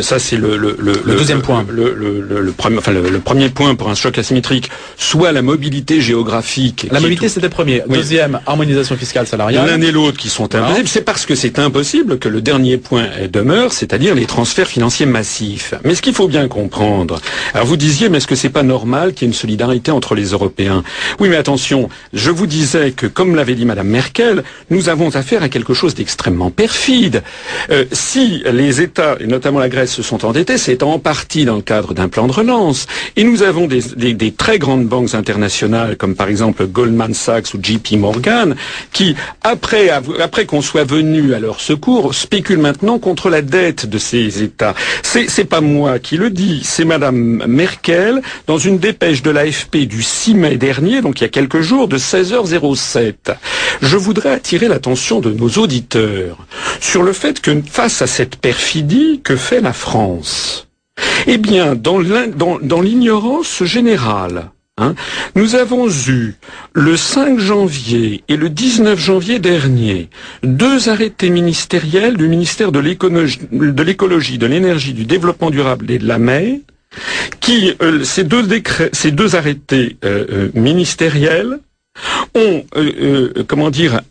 [0.00, 1.64] ça c'est le, le, le, deuxième point.
[1.68, 6.86] Le, le, premier, enfin, le, premier point pour un choc asymétrique, soit la mobilité géographique.
[6.92, 7.82] La mobilité, c'était premier.
[7.88, 9.66] Deuxième, harmonisation fiscale salariale.
[9.66, 10.88] L'un et l'autre qui sont impossibles.
[10.88, 15.74] C'est parce que c'est impossible que le dernier point demeure, c'est-à-dire les transferts financiers massifs.
[15.84, 17.20] Mais ce qu'il faut bien comprendre,
[17.52, 20.14] alors vous disiez, mais est-ce que c'est pas normal qu'il y ait une solidarité entre
[20.14, 20.84] les Européens?
[21.18, 25.42] Oui, mais attention, je vous disais que, comme l'avait dit Madame Merkel, nous avons affaire
[25.42, 27.22] à quelque chose d'extrêmement perfide.
[27.70, 31.56] Euh, si les États, et notamment la Grèce, se sont endettés, c'est en partie dans
[31.56, 32.86] le cadre d'un plan de relance.
[33.16, 37.58] Et nous avons des, des, très grandes banques internationales, comme par exemple Goldman Sachs ou
[37.62, 38.54] JP Morgan,
[38.92, 43.98] qui, après, après qu'on soit venu à leur secours, spéculent maintenant contre la dette de
[43.98, 44.74] ces États.
[45.02, 49.78] C'est, c'est pas moi qui le dis, c'est Madame Merkel, dans une dépêche de l'AFP
[49.78, 53.14] du 6 mai dernier, donc il y a quelques jours, de 16h07.
[53.82, 56.38] Je voudrais attirer l'attention de nos auditeurs
[56.80, 60.65] sur le fait que face à cette perfidie, que fait la France?
[61.26, 64.94] Eh bien, dans l'ignorance générale, hein,
[65.34, 66.34] nous avons eu
[66.72, 70.08] le 5 janvier et le 19 janvier dernier
[70.42, 76.18] deux arrêtés ministériels du ministère de l'écologie, de l'énergie, du développement durable et de la
[76.18, 76.58] mer,
[77.40, 81.58] qui euh, ces deux arrêtés euh, euh, ministériels
[82.34, 82.66] ont,
[83.48, 84.02] comment dire,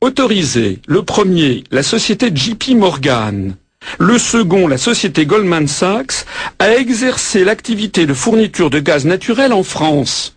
[0.00, 3.54] autorisé le premier la société JP Morgan
[4.00, 6.24] le second, la société Goldman Sachs,
[6.58, 10.34] a exercé l'activité de fourniture de gaz naturel en France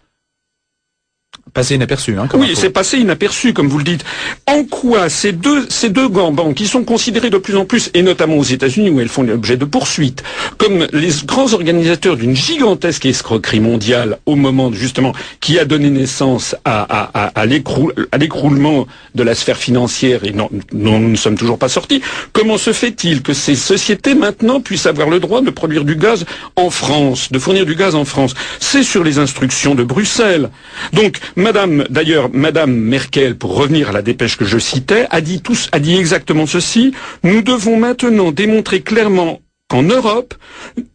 [1.53, 2.17] passé inaperçu.
[2.17, 4.03] Hein, oui, c'est passé inaperçu, comme vous le dites.
[4.47, 8.01] En quoi ces deux, ces deux banques, qui sont considérées de plus en plus, et
[8.01, 10.23] notamment aux États-Unis où elles font l'objet de poursuites,
[10.57, 16.55] comme les grands organisateurs d'une gigantesque escroquerie mondiale au moment justement qui a donné naissance
[16.65, 16.81] à,
[17.13, 22.01] à, à, l'écroulement de la sphère financière et non, nous ne sommes toujours pas sortis,
[22.31, 26.25] comment se fait-il que ces sociétés maintenant puissent avoir le droit de produire du gaz
[26.55, 28.33] en France, de fournir du gaz en France?
[28.59, 30.49] C'est sur les instructions de Bruxelles.
[30.93, 35.41] Donc, Madame, d'ailleurs, Madame Merkel, pour revenir à la dépêche que je citais, a dit
[35.41, 36.93] tous, a dit exactement ceci.
[37.23, 40.35] Nous devons maintenant démontrer clairement qu'en Europe,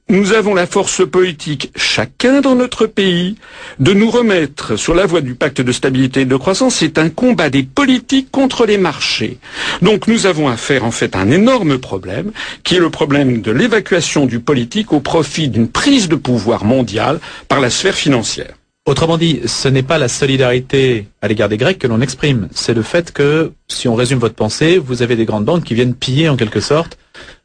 [0.09, 3.37] nous avons la force politique, chacun dans notre pays,
[3.79, 6.77] de nous remettre sur la voie du pacte de stabilité et de croissance.
[6.77, 9.37] C'est un combat des politiques contre les marchés.
[9.83, 12.33] Donc nous avons affaire en fait à un énorme problème,
[12.65, 17.21] qui est le problème de l'évacuation du politique au profit d'une prise de pouvoir mondiale
[17.49, 18.55] par la sphère financière.
[18.89, 22.73] Autrement dit, ce n'est pas la solidarité à l'égard des Grecs que l'on exprime, c'est
[22.73, 25.93] le fait que, si on résume votre pensée, vous avez des grandes banques qui viennent
[25.95, 26.97] piller en quelque sorte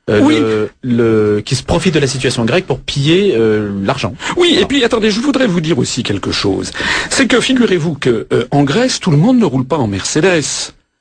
[0.10, 0.38] euh, Oui.
[0.40, 4.14] le, le- qui se profitent de la situation grecque pour piller euh, l'argent.
[4.38, 6.72] Oui, et puis attendez, je voudrais vous dire aussi quelque chose.
[7.10, 10.44] C'est que figurez-vous que euh, en Grèce, tout le monde ne roule pas en Mercedes.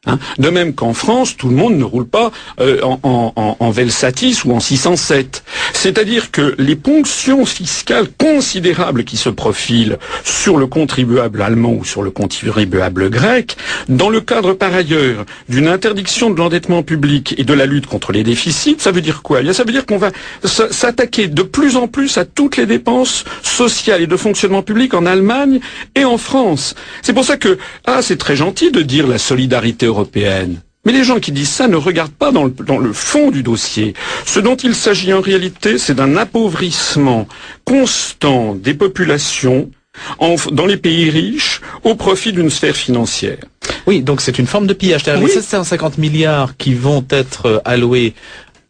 [0.07, 0.19] Hein.
[0.39, 4.61] de même qu'en France, tout le monde ne roule pas euh, en, Velsatis ou en
[4.61, 5.45] 607.
[5.73, 12.03] C'est-à-dire que les ponctions fiscales considérables qui se profilent sur le contribuable allemand ou sur
[12.03, 13.57] le contribuable grec,
[13.89, 18.13] dans le cadre par ailleurs d'une interdiction de l'endettement public et de la lutte contre
[18.13, 19.41] les déficits, ça veut dire quoi?
[19.43, 20.11] Eh Ça veut dire qu'on va
[20.45, 25.07] s'attaquer de plus en plus à toutes les dépenses sociales et de fonctionnement public en
[25.07, 25.61] Allemagne
[25.95, 26.75] et en France.
[27.03, 30.61] C'est pour ça que, ah, c'est très gentil de dire la solidarité européenne.
[30.85, 33.43] Mais les gens qui disent ça ne regardent pas dans le, dans le fond du
[33.45, 33.95] dossier.
[34.27, 37.29] Ce dont il s'agit en réalité, c'est d'un appauvrissement
[37.65, 39.71] constant des populations
[40.19, 43.39] en- dans les pays riches au profit d'une sphère financière.
[43.87, 45.03] Oui, donc c'est une forme de pillage.
[45.07, 45.21] Oui.
[45.27, 48.15] Les 750 milliards qui vont être alloués,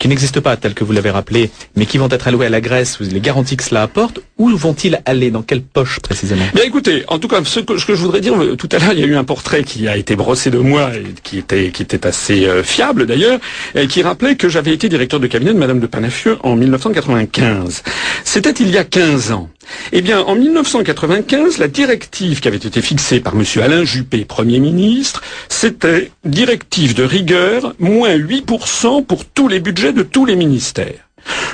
[0.03, 2.61] qui n'existent pas tel que vous l'avez rappelé, mais qui vont être alloués à la
[2.61, 6.43] Grèce, les garanties que cela apporte, où vont-ils aller Dans quelle poche précisément?
[6.57, 8.81] Bien écoutez, en tout cas, ce que, ce que je voudrais dire, euh, tout à
[8.81, 11.39] l'heure, il y a eu un portrait qui a été brossé de moi, et qui
[11.39, 13.39] était, qui était assez euh, fiable d'ailleurs,
[13.77, 17.85] et qui rappelait que j'avais été directeur de cabinet de Madame de Panafieux en 1995.
[18.25, 19.51] C'était il y a 15 ans.
[19.93, 24.59] Eh bien, en 1995, la directive qui avait été fixée par Monsieur Alain Juppé, Premier
[24.59, 31.09] ministre, c'était directive de rigueur, moins 8% pour tous les budgets de tous les ministères.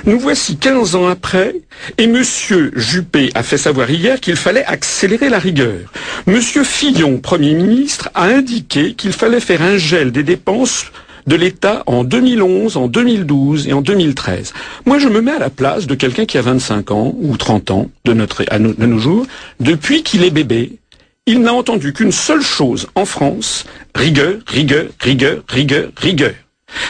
[0.05, 1.55] Nous voici 15 ans après,
[1.99, 5.93] et Monsieur Juppé a fait savoir hier qu'il fallait accélérer la rigueur.
[6.27, 10.87] Monsieur Fillon, Premier ministre, a indiqué qu'il fallait faire un gel des dépenses
[11.29, 14.53] de l'État en 2011, en 2012 et en 2013.
[14.87, 17.71] Moi, je me mets à la place de quelqu'un qui a 25 ans ou 30
[17.71, 19.27] ans de, notre, à nos- de nos jours,
[19.61, 20.79] depuis qu'il est bébé.
[21.27, 23.65] Il n'a entendu qu'une seule chose en France,
[23.95, 26.33] rigueur, rigueur, rigueur, rigueur, rigueur.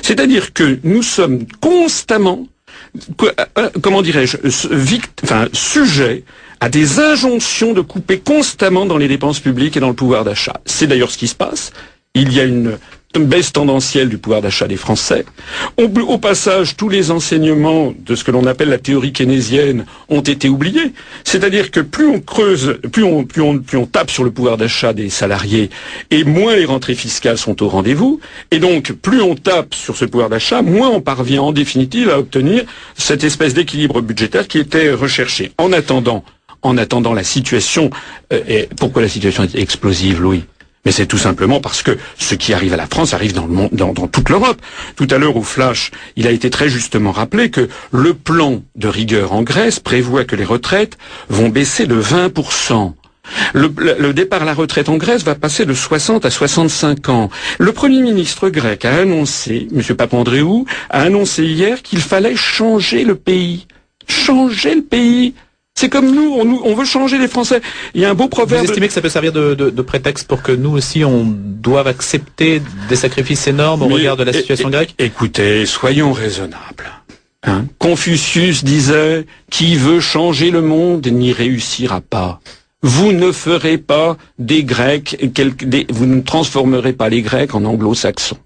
[0.02, 2.46] C'est-à-dire que nous sommes constamment
[3.16, 6.22] quoi- euh, comment dirais-je, euh, enfin, sujet
[6.60, 10.60] à des injonctions de couper constamment dans les dépenses publiques et dans le pouvoir d'achat.
[10.66, 11.72] C'est d'ailleurs ce qui se passe.
[12.14, 12.78] Il y a une
[13.16, 15.24] baisse tendancielle du pouvoir d'achat des Français.
[15.76, 20.48] Au, passage, tous les enseignements de ce que l'on appelle la théorie keynésienne ont été
[20.48, 20.92] oubliés.
[21.24, 25.08] C'est-à-dire que plus on creuse, plus on, plus on, tape sur le pouvoir d'achat des
[25.08, 25.70] salariés,
[26.10, 28.20] et moins les rentrées fiscales sont au rendez-vous.
[28.50, 32.18] Et donc, plus on tape sur ce pouvoir d'achat, moins on parvient en définitive à
[32.18, 32.64] obtenir
[32.96, 35.52] cette espèce d'équilibre budgétaire qui était recherché.
[35.56, 36.24] En attendant,
[36.62, 37.90] en attendant la situation,
[38.32, 40.44] euh, pourquoi la situation est explosive, Louis?
[40.84, 43.52] Mais c'est tout simplement parce que ce qui arrive à la France arrive dans, le
[43.52, 44.60] monde, dans, toute l'Europe.
[44.96, 48.88] Tout à l'heure au Flash, il a été très justement rappelé que le plan de
[48.88, 50.96] rigueur en Grèce prévoit que les retraites
[51.28, 52.92] vont baisser de 20%.
[53.52, 57.08] Le, le- le départ à la retraite en Grèce va passer de 60 à 65
[57.10, 57.28] ans.
[57.58, 59.82] Le Premier ministre grec a annoncé, M.
[59.94, 63.66] Papandréou, a annoncé hier qu'il fallait changer le pays.
[64.08, 65.34] Changer le pays.
[65.80, 67.60] C'est comme nous, on, veut changer les Français.
[67.94, 68.64] Il y a un beau Vous proverbe.
[68.64, 71.86] estimez que ça peut servir de, de- de prétexte pour que nous aussi on doive
[71.86, 74.96] accepter des sacrifices énormes au Mais- regard de la situation grecque?
[74.98, 76.90] Écoutez, soyons raisonnables.
[77.44, 82.40] Hein Confucius disait Qui veut changer le monde n'y réussira pas.
[82.82, 85.16] Vous ne ferez pas des Grecs,
[85.64, 88.38] des- vous ne transformerez pas les Grecs en anglo-saxons.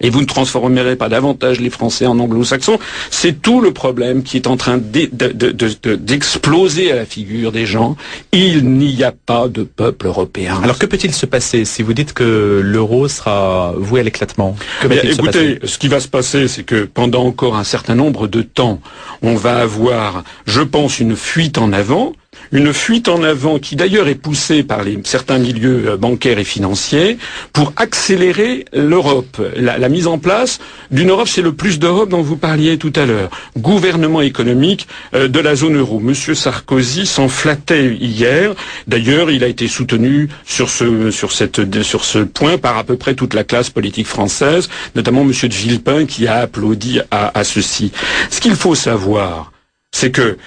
[0.00, 2.78] Et vous ne transformerez pas davantage les Français en anglo-saxons.
[3.10, 6.96] C'est tout le problème qui est en train d'e- de- de- de- de- d'exploser à
[6.96, 7.96] la figure des gens.
[8.32, 10.58] Il n'y a pas de peuple européen.
[10.62, 14.56] Alors que peut-il se passer si vous dites que l'euro sera voué à l'éclatement?
[14.82, 15.08] Se passer?
[15.12, 18.80] écoutez, ce qui va se passer, c'est que pendant encore un certain nombre de temps,
[19.22, 22.12] on va avoir, je pense, une fuite en avant,
[22.52, 27.18] une fuite en avant qui d'ailleurs est poussée par certains milieux euh, bancaires et financiers
[27.52, 30.58] pour accélérer l'Europe, la, mise en place
[30.90, 35.28] d'une Europe, c'est le plus d'Europe dont vous parliez tout à l'heure, gouvernement économique euh,
[35.28, 36.00] de la zone euro.
[36.00, 38.54] Monsieur Sarkozy s'en flattait hier.
[38.86, 43.70] D'ailleurs, il a été soutenu sur ce point par à peu près toute la classe
[43.70, 47.92] politique française, notamment Monsieur de Villepin qui a applaudi à, à ceci.
[48.30, 49.49] Ce qu'il faut savoir,
[49.92, 50.38] c'est que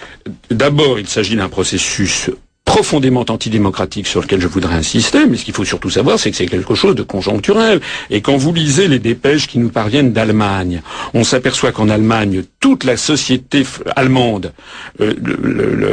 [0.49, 2.29] d'abord il s'agit d'un processus
[2.73, 6.37] profondément antidémocratique sur lequel je voudrais insister, mais ce qu'il faut surtout savoir, c'est que
[6.37, 7.79] c'est quelque chose de conjoncturel.
[8.09, 10.81] Et quand vous lisez les dépêches qui nous parviennent d'Allemagne,
[11.13, 13.63] on s'aperçoit qu'en Allemagne, toute la société
[13.95, 14.53] allemande,
[15.01, 15.13] euh,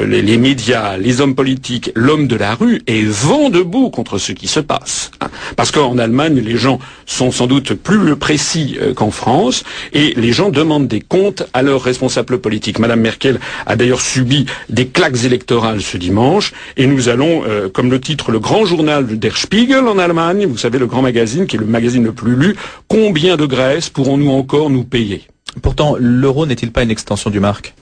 [0.07, 4.49] les, médias, les hommes politiques, l'homme de la rue est vent debout contre ce qui
[4.49, 5.11] se passe.
[5.57, 10.33] Parce qu'en Allemagne, les gens sont sans doute plus précis euh, qu'en France, et les
[10.33, 12.79] gens demandent des comptes à leurs responsables politiques.
[12.79, 17.91] Madame Merkel a d'ailleurs subi des claques électorales ce dimanche, et nous allons, euh, comme
[17.91, 21.57] le titre, le grand journal Der Spiegel en Allemagne, vous savez, le grand magazine, qui
[21.57, 22.57] est le magazine le plus lu,
[22.89, 25.23] combien de Grèce pourrons-nous encore nous payer?
[25.63, 27.75] Pourtant, l'euro n'est-il pas une extension du marque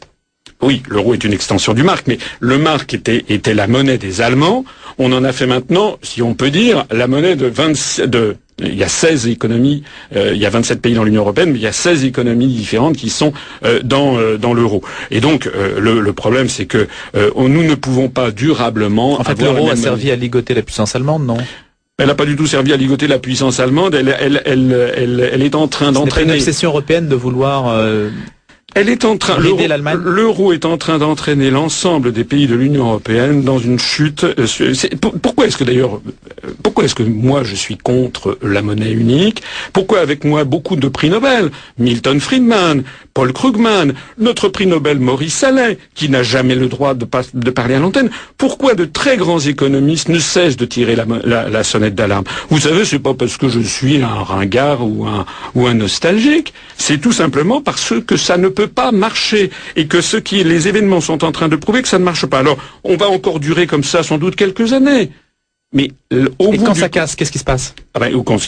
[0.63, 4.21] oui, l'euro est une extension du marque, mais le marque était, était la monnaie des
[4.21, 4.65] Allemands.
[4.99, 8.75] On en a fait maintenant, si on peut dire, la monnaie de 26, de, il
[8.75, 9.85] y a 16 économies,
[10.17, 12.49] euh, il y a 27 pays dans l'Union européenne, mais il y a 16 économies
[12.49, 13.33] différentes qui sont
[13.65, 14.83] euh, dans, euh, dans l'euro.
[15.13, 19.21] Et donc le, le, problème, c'est que nous ne pouvons pas durablement.
[19.21, 21.39] En fait, l'euro a servi à ligoter la puissance allemande, non?
[22.01, 23.95] Elle n'a pas du tout servi à ligoter la puissance allemande.
[23.95, 26.29] Elle, elle, elle, elle, elle est en train d'entraîner.
[26.29, 27.77] C'est une obsession européenne de vouloir
[28.75, 33.43] elle est en train, l'euro est en train d'entraîner l'ensemble des pays de l'Union européenne
[33.43, 34.25] dans une chute.
[34.25, 34.47] Euh,
[35.23, 39.43] pourquoi est-ce que d'ailleurs, euh, pourquoi est-ce que moi je suis contre la monnaie unique?
[39.73, 45.43] Pourquoi avec moi beaucoup de prix Nobel, Milton Friedman, Paul Krugman, notre prix Nobel Maurice
[45.43, 49.41] Allais, qui n'a jamais le droit de, de parler à l'antenne Pourquoi de très grands
[49.41, 52.25] économistes ne cessent de tirer la, la sonnette d'alarme?
[52.51, 56.53] Vous savez, c'est pas parce que je suis un ringard ou un ou un nostalgique.
[56.77, 60.67] C'est tout simplement parce que ça ne peut pas marcher et que ce qui, les
[60.67, 62.41] événements sont en train de prouver que ça ne marche pas.
[62.41, 65.13] Alors, on va encore durer comme ça sans doute quelques années.
[65.73, 65.91] Mais
[66.39, 68.39] au et quand ça casse, qu'est-ce qui se passe ah ben, quand,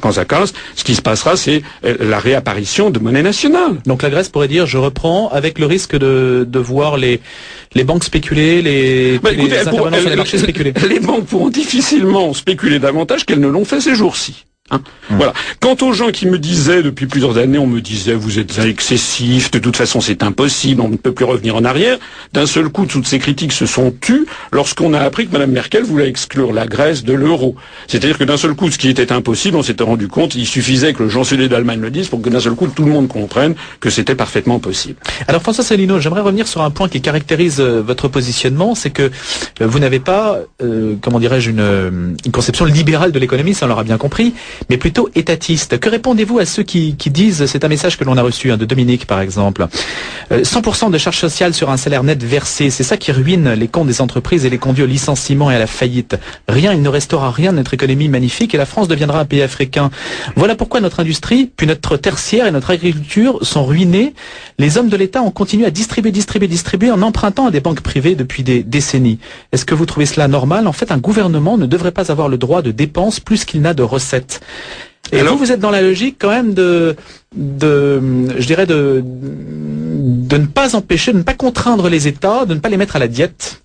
[0.00, 3.76] quand, ça casse, ce qui se passera, c'est euh, la réapparition de monnaie nationale.
[3.86, 7.20] Donc la Grèce pourrait dire, je reprends, avec le risque de, de voir les,
[7.74, 10.72] les banques spéculer, les, ben, sur les marchés spéculer.
[10.88, 14.44] Les banques pourront difficilement spéculer davantage qu'elles ne l'ont fait ces jours-ci.
[14.70, 14.80] Hein.
[15.10, 15.18] Hum.
[15.18, 15.34] Voilà.
[15.60, 19.50] Quant aux gens qui me disaient depuis plusieurs années, on me disait vous êtes excessif,
[19.50, 21.98] de toute façon c'est impossible, on ne peut plus revenir en arrière.
[22.32, 25.82] D'un seul coup, toutes ces critiques se sont tues lorsqu'on a appris que Mme Merkel
[25.82, 27.56] voulait exclure la Grèce de l'euro.
[27.88, 30.94] C'est-à-dire que d'un seul coup, ce qui était impossible, on s'était rendu compte, il suffisait
[30.94, 33.56] que le chancelier d'Allemagne le dise pour que d'un seul coup tout le monde comprenne
[33.80, 34.96] que c'était parfaitement possible.
[35.28, 39.02] Alors François Salino, j'aimerais revenir sur un point qui caractérise euh, votre positionnement, c'est que
[39.60, 43.68] euh, vous n'avez pas, euh, comment dirais-je, une, une conception libérale de l'économie, ça on
[43.68, 44.32] l'aura bien compris
[44.70, 45.78] mais plutôt étatiste.
[45.78, 48.64] Que répondez-vous à ceux qui, disent, c'est un message que l'on a reçu hein, de
[48.64, 49.66] Dominique par exemple,
[50.30, 53.68] 100% euh, de charges sociales sur un salaire net versé, c'est ça qui ruine les
[53.68, 56.16] comptes des entreprises et les conduit au licenciement et à la faillite.
[56.48, 59.42] Rien, il ne restera rien de notre économie magnifique et la France deviendra un pays
[59.42, 59.90] africain.
[60.36, 64.14] Voilà pourquoi notre industrie, puis notre tertiaire et notre agriculture sont ruinés.
[64.58, 67.80] Les hommes de l'État ont continué à distribuer, distribuer, distribuer en empruntant à des banques
[67.80, 69.18] privées depuis des décennies.
[69.52, 70.66] Est-ce que vous trouvez cela normal?
[70.66, 73.74] En fait, un gouvernement ne devrait pas avoir le droit de dépenses plus qu'il n'a
[73.74, 74.40] de recettes.
[75.12, 76.96] Et vous, vous êtes dans la logique quand même de,
[77.36, 78.00] de
[78.38, 82.60] je dirais de, de ne pas empêcher, de ne pas contraindre les États, de ne
[82.60, 83.62] pas les mettre à la diète.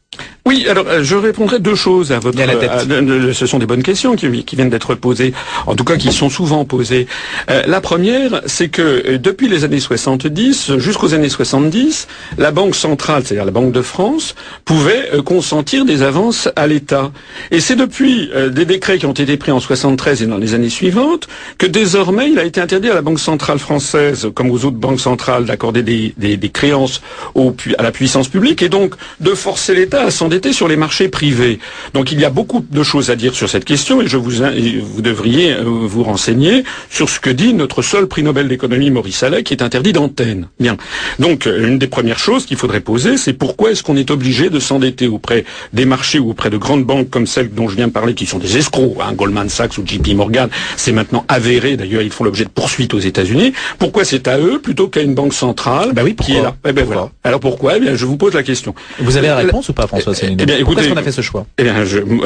[0.50, 2.40] Oui, alors euh, je répondrai deux choses à votre.
[2.42, 5.32] Euh, ce sont des bonnes questions qui, viennent d'être posées,
[5.68, 7.06] en tout cas qui sont souvent posées.
[7.52, 12.08] Euh, la première, c'est que depuis les années 70 jusqu'aux années 70,
[12.40, 14.34] la Banque centrale, c'est-à-dire la Banque de France,
[14.66, 17.12] pouvait consentir des avances à l'État.
[17.52, 20.70] Et c'est depuis des décrets qui ont été pris en 73 et dans les années
[20.70, 21.28] suivantes
[21.60, 25.00] que désormais il a été interdit à la Banque centrale française, comme aux autres banques
[25.00, 27.02] centrales, d'accorder des, des, créances
[27.36, 31.10] au, à la puissance publique et donc de forcer l'État à s'endetter sur les marchés
[31.10, 31.60] privés.
[31.94, 34.32] Donc il y a beaucoup de choses à dire sur cette question et je vous,
[34.32, 39.22] vous devriez euh, vous renseigner sur ce que dit notre seul prix Nobel d'économie Maurice
[39.24, 40.48] Allais qui est interdit d'antenne.
[40.60, 40.78] Bien.
[41.20, 44.50] Donc euh, une des premières choses qu'il faudrait poser, c'est pourquoi est-ce qu'on est obligé
[44.50, 47.88] de s'endetter auprès des marchés ou auprès de grandes banques comme celles dont je viens
[47.88, 51.76] de parler qui sont des escrocs, hein, Goldman Sachs ou JP Morgan, c'est maintenant avéré,
[51.76, 53.54] d'ailleurs ils font l'objet de poursuites aux États-Unis.
[53.78, 56.56] Pourquoi c'est à eux plutôt qu'à une banque centrale bah oui, qui est là?
[56.68, 57.10] Eh ben voilà.
[57.24, 57.78] Alors pourquoi?
[57.78, 58.74] Eh bien je vous pose la question.
[59.00, 61.22] Vous avez la réponse ou pas François eh bien, Pourquoi est-ce qu'on a fait ce
[61.22, 61.46] choix?
[61.58, 61.76] eh bien,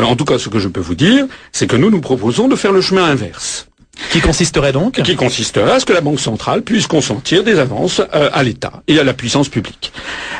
[0.03, 2.55] En tout cas, ce que je peux vous dire, c'est que nous, nous proposons de
[2.55, 3.67] faire le chemin inverse.
[4.13, 7.99] Qui consisterait donc Qui consisterait à ce que la Banque centrale puisse consentir des avances
[8.13, 9.91] euh, à l'État et à la puissance publique.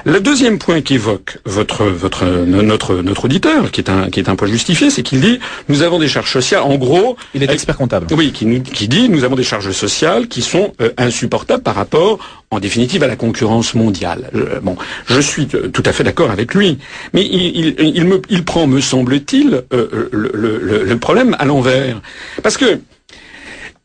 [0.06, 4.36] Le deuxième point qu'évoque votre, votre, notre, notre auditeur, qui est un, qui est un
[4.36, 5.40] point justifié, c'est qu'il dit
[5.70, 6.62] nous avons des charges sociales.
[6.62, 8.08] En gros, il est expert comptable.
[8.12, 12.20] Oui, qui, qui dit nous avons des charges sociales qui sont euh, insupportables par rapport,
[12.52, 14.30] en définitive, à la concurrence mondiale.
[14.62, 16.78] bon, je suis tout à fait d'accord avec lui,
[17.14, 21.46] mais il, il, il, me, il prend, me semble-t-il, euh, le, le, le problème à
[21.46, 22.02] l'envers,
[22.44, 22.80] parce que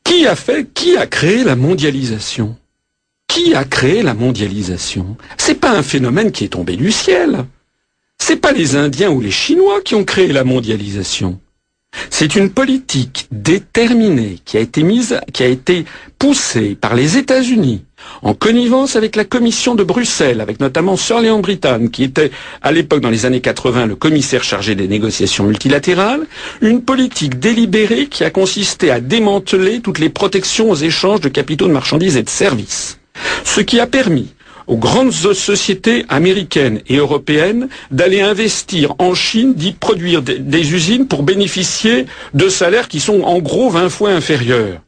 [0.08, 2.56] qui a fait, qui a créé la mondialisation?
[3.26, 5.18] Qui a créé la mondialisation?
[5.36, 7.44] C'est pas un phénomène qui est tombé du ciel.
[8.18, 11.38] c'est pas les Indiens ou les Chinois qui ont créé la mondialisation.
[12.10, 15.84] C'est une politique déterminée qui a été mise, qui a été
[16.18, 17.84] poussée par les États-Unis
[18.22, 22.30] en connivence avec la Commission de Bruxelles, avec notamment Sir Leon Brittan, qui était
[22.60, 26.26] à l'époque dans les années 80 le commissaire chargé des négociations multilatérales,
[26.60, 31.68] une politique délibérée qui a consisté à démanteler toutes les protections aux échanges de capitaux,
[31.68, 32.98] de marchandises et de services.
[33.44, 34.34] Ce qui a permis
[34.68, 41.22] aux grandes sociétés américaines et européennes d'aller investir en Chine, d'y produire des, usines pour
[41.22, 44.80] bénéficier de salaires qui sont en gros 20 fois inférieurs.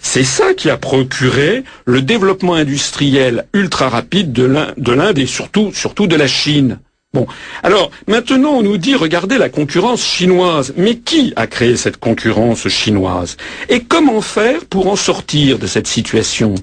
[0.00, 6.08] C'est ça qui a procuré le développement industriel ultra rapide de l'Inde et surtout, surtout
[6.08, 6.78] de la Chine.
[7.12, 7.26] Bon.
[7.62, 10.74] Alors, maintenant, on nous dit, regardez la concurrence chinoise.
[10.76, 13.36] Mais qui a créé cette concurrence chinoise?
[13.68, 16.54] Et comment faire pour en sortir de cette situation?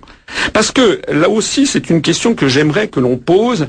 [0.54, 3.68] Parce que, là aussi, c'est une question que j'aimerais que l'on pose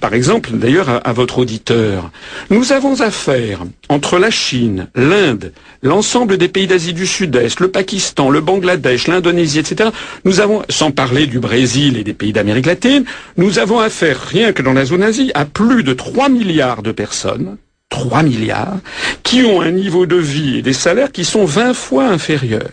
[0.00, 2.10] par exemple, d'ailleurs, à, votre auditeur.
[2.50, 5.52] Nous avons affaire entre la Chine, l'Inde,
[5.82, 9.90] l'ensemble des pays d'Asie du Sud-Est, le Pakistan, le Bangladesh, l'Indonésie, etc.
[10.24, 13.04] Nous avons, sans parler du Brésil et des pays d'Amérique latine,
[13.36, 16.92] nous avons affaire, rien que dans la zone Asie, à plus de 3 milliards de
[16.92, 17.56] personnes
[17.90, 18.78] 3 milliards,
[19.22, 22.70] qui ont un niveau de vie et des salaires qui sont 20 fois inférieurs.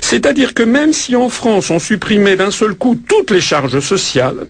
[0.00, 4.46] C'est-à-dire que même si en France on supprimait d'un seul coup toutes les charges sociales,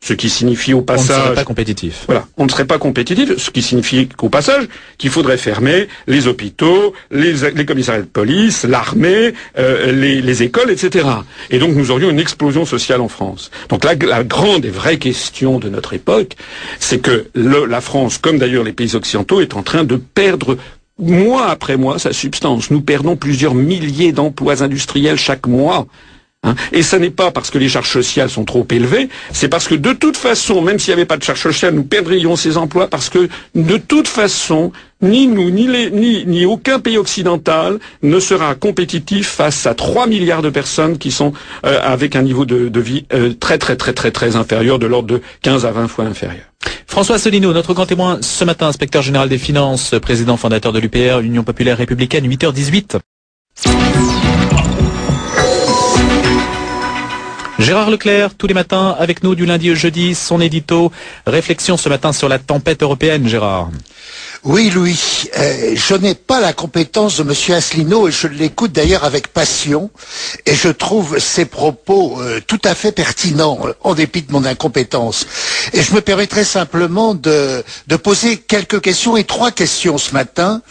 [0.00, 1.16] ce qui signifie au passage...
[1.16, 2.04] On ne serait pas compétitif.
[2.06, 6.26] Voilà, on ne serait pas compétitif, ce qui signifie qu'au passage, qu'il faudrait fermer les
[6.28, 11.06] hôpitaux, les, les commissariats de police, l'armée, euh, les, les, écoles, etc.
[11.50, 13.50] Et donc nous aurions une explosion sociale en France.
[13.68, 16.36] Donc la, la grande et vraie question de notre époque,
[16.78, 20.56] c'est que le, la France, comme d'ailleurs les pays occidentaux, est en train de perdre
[20.98, 22.70] mois après mois sa substance.
[22.70, 25.86] Nous perdons plusieurs milliers d'emplois industriels chaque mois
[26.48, 26.54] Hein.
[26.72, 29.74] et ce n'est pas parce que les charges sociales sont trop élevées, c'est parce que
[29.74, 32.88] de toute façon, même s'il n'y avait pas de charges sociales, nous perdrions ces emplois
[32.88, 39.66] parce que de toute façon, ni nous, ni, aucun pays occidental ne sera compétitif face
[39.66, 41.32] à 3 milliards de personnes qui sont
[41.64, 44.86] euh, avec un niveau de, de vie euh, très très très très très inférieur, de
[44.86, 46.44] l'ordre de 15 à 20 fois inférieur.
[46.86, 51.20] François Solino, notre grand témoin ce matin, inspecteur général des finances, président fondateur de l'UPR,
[51.20, 52.98] Union populaire républicaine, 8h18.
[57.58, 60.92] Gérard Leclerc, tous les matins avec nous du lundi au jeudi, son édito.
[61.26, 63.70] Réflexion ce matin sur la tempête européenne, Gérard.
[64.44, 67.56] Oui, Louis, euh, je n'ai pas la compétence de M.
[67.56, 69.90] Asselineau et je l'écoute d'ailleurs avec passion
[70.46, 75.26] et je trouve ses propos euh, tout à fait pertinents en dépit de mon incompétence.
[75.72, 77.64] Et je me permettrai simplement de,
[78.04, 80.62] poser quelques questions et trois questions ce matin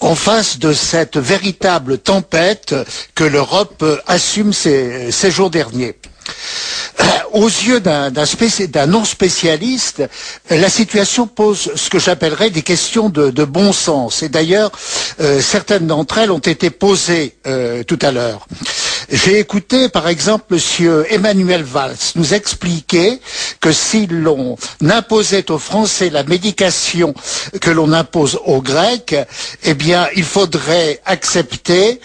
[0.00, 2.74] en face de cette véritable tempête
[3.14, 5.94] que l'Europe assume ces jours derniers.
[7.00, 8.10] Euh, aux yeux d'un
[8.86, 10.02] non-spécialiste,
[10.50, 14.22] la situation pose ce que j'appellerais des questions de, bon sens.
[14.22, 14.70] Et d'ailleurs,
[15.20, 18.46] euh, certaines d'entre elles ont été posées euh, tout à l'heure.
[19.10, 23.20] J'ai écouté, par exemple, Monsieur Emmanuel Valls nous expliquer
[23.60, 27.14] que si l'on imposait aux Français la médication
[27.60, 29.14] que l'on impose aux Grecs,
[29.64, 32.00] eh bien, il faudrait accepter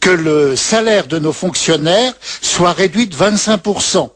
[0.00, 4.10] que le salaire de nos fonctionnaires soit réduit de 25%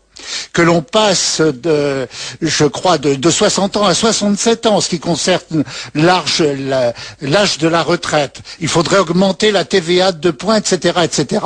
[0.53, 2.07] que l'on passe de,
[2.43, 5.65] je crois, de, 60 ans à 67 ans, ce qui concerne
[5.95, 8.41] l'âge de la retraite.
[8.61, 11.41] Il faudrait augmenter la TVA de points, etc., etc.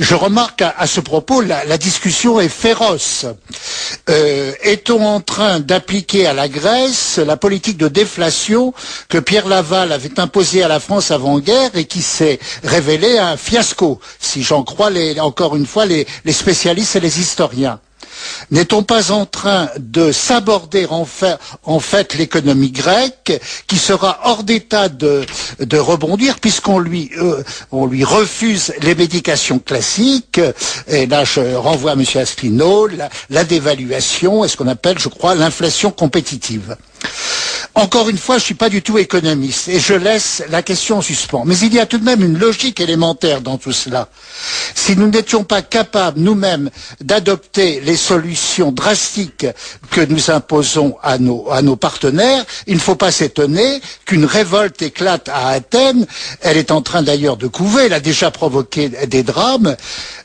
[0.00, 3.26] Je remarque à, ce propos, la, discussion est féroce.
[4.08, 8.72] Euh, est-on en train d'appliquer à la Grèce la politique de déflation
[9.08, 14.00] que Pierre Laval avait imposée à la France avant-guerre et qui s'est révélée un fiasco,
[14.20, 14.90] si j'en crois
[15.20, 17.80] encore une fois les spécialistes et les historiens
[18.50, 25.24] n'est-on pas en train de s'aborder en fait, l'économie grecque qui sera hors d'état de,
[25.78, 27.42] rebondir puisqu'on lui, euh,
[27.86, 30.40] lui refuse les médications classiques?
[30.88, 32.04] Et là je renvoie à M.
[32.14, 36.76] Asselineau la, la dévaluation et ce qu'on appelle je crois l'inflation compétitive.
[37.78, 40.98] Encore une fois, je ne suis pas du tout économiste et je laisse la question
[40.98, 41.44] en suspens.
[41.46, 44.08] Mais il y a tout de même une logique élémentaire dans tout cela.
[44.74, 46.70] Si nous n'étions pas capables nous-mêmes
[47.00, 49.46] d'adopter les solutions drastiques
[49.92, 55.50] que nous imposons à nos, partenaires, il ne faut pas s'étonner qu'une révolte éclate à
[55.50, 56.04] Athènes.
[56.40, 59.76] Elle est en train d'ailleurs de couver, elle a déjà provoqué des drames.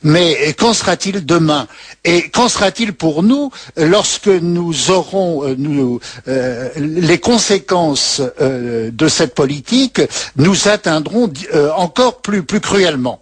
[0.01, 1.67] Mais qu'en sera-t-il demain?
[2.03, 9.07] Et qu'en sera-t-il pour nous lorsque nous aurons euh, nous, euh, les conséquences euh, de
[9.07, 10.01] cette politique
[10.35, 13.21] nous atteindront euh, encore plus, plus cruellement.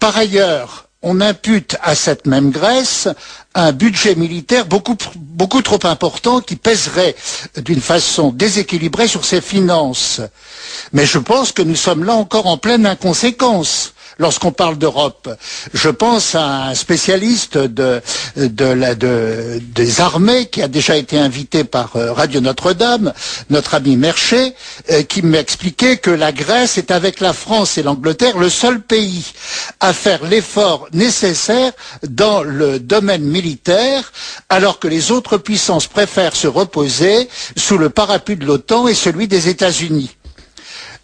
[0.00, 3.08] Par ailleurs, on impute à cette même Grèce
[3.54, 7.14] un budget militaire beaucoup, beaucoup trop important qui pèserait
[7.58, 10.20] d'une façon déséquilibrée sur ses finances.
[10.92, 15.28] Mais je pense que nous sommes là encore en pleine inconséquence lorsqu'on parle d'Europe.
[15.72, 17.58] Je pense à un spécialiste
[18.36, 23.12] des armées qui a déjà été invité par euh, Radio Notre-Dame,
[23.50, 24.54] notre ami Merchet,
[24.90, 29.32] euh, qui m'expliquait que la Grèce est avec la France et l'Angleterre le seul pays
[29.80, 31.72] à faire l'effort nécessaire
[32.08, 34.12] dans le domaine militaire,
[34.48, 39.28] alors que les autres puissances préfèrent se reposer sous le parapluie de l'OTAN et celui
[39.28, 40.10] des États-Unis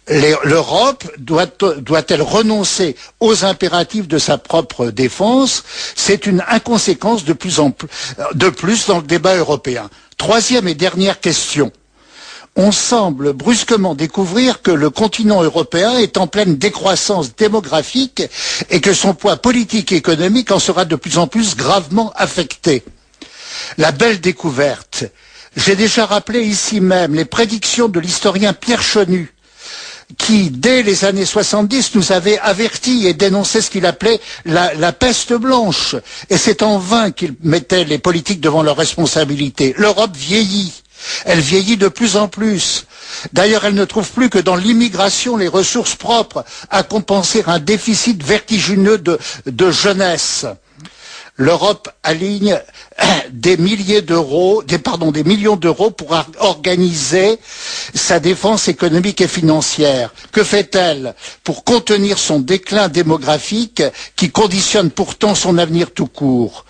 [0.07, 5.63] l'Europe doit-elle renoncer aux impératifs de sa propre défense?
[5.95, 7.87] C'est une inconséquence de plus, en plus,
[8.33, 9.89] de plus dans le débat européen.
[10.17, 11.71] Troisième et dernière question.
[12.57, 18.23] On semble brusquement découvrir que le continent européen est en pleine décroissance démographique
[18.69, 22.83] et que son poids politique et économique en sera de plus en plus gravement affecté.
[23.77, 25.05] La belle découverte.
[25.55, 29.33] J'ai déjà rappelé ici même les prédictions de l'historien Pierre Chenu
[30.17, 35.33] qui, dès les années 70, nous avait avertis et dénoncé ce qu'il appelait la, peste
[35.33, 35.95] blanche.
[36.29, 39.73] Et c'est en vain qu'il mettait les politiques devant leurs responsabilités.
[39.77, 40.73] L'Europe vieillit.
[41.25, 42.85] Elle vieillit de plus en plus.
[43.33, 48.23] D'ailleurs, elle ne trouve plus que dans l'immigration les ressources propres à compenser un déficit
[48.23, 50.45] vertigineux de jeunesse
[51.37, 52.59] l'Europe aligne
[53.31, 54.01] des millions
[55.55, 57.39] d'euros pour organiser
[57.95, 60.13] sa défense économique et financière.
[60.31, 63.83] Que fait-elle pour contenir son déclin démographique
[64.15, 66.65] qui conditionne pourtant son avenir tout court?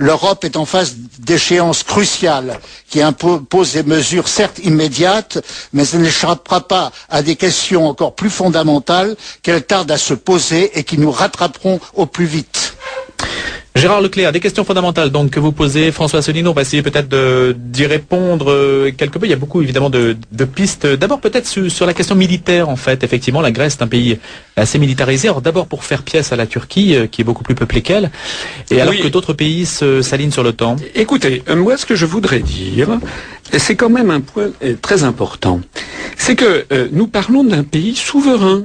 [0.00, 5.38] L'Europe est en face d'échéances cruciales qui imposent des mesures certes immédiates,
[5.72, 10.78] mais elle n'échappera pas à des questions encore plus fondamentales qu'elle tarde à se poser
[10.78, 12.67] et qui nous rattraperont au plus vite.
[13.78, 15.92] Gérard Leclerc, des questions fondamentales donc que vous posez.
[15.92, 19.26] François Asselineau, on va essayer peut-être d'y répondre euh, quelque peu.
[19.26, 20.16] Il y a beaucoup évidemment de,
[20.52, 20.84] pistes.
[20.84, 23.04] D'abord peut-être sur, la question militaire en fait.
[23.04, 24.18] Effectivement, la Grèce est un pays
[24.56, 25.28] assez militarisé.
[25.28, 28.10] Alors d'abord pour faire pièce à la Turquie, euh, qui est beaucoup plus peuplée qu'elle,
[28.72, 30.74] et alors que d'autres pays s'alignent sur le temps.
[30.96, 32.98] Écoutez, euh, moi ce que je voudrais dire,
[33.56, 34.50] c'est quand même un point
[34.82, 35.60] très important.
[36.16, 38.64] C'est que nous parlons d'un pays souverain.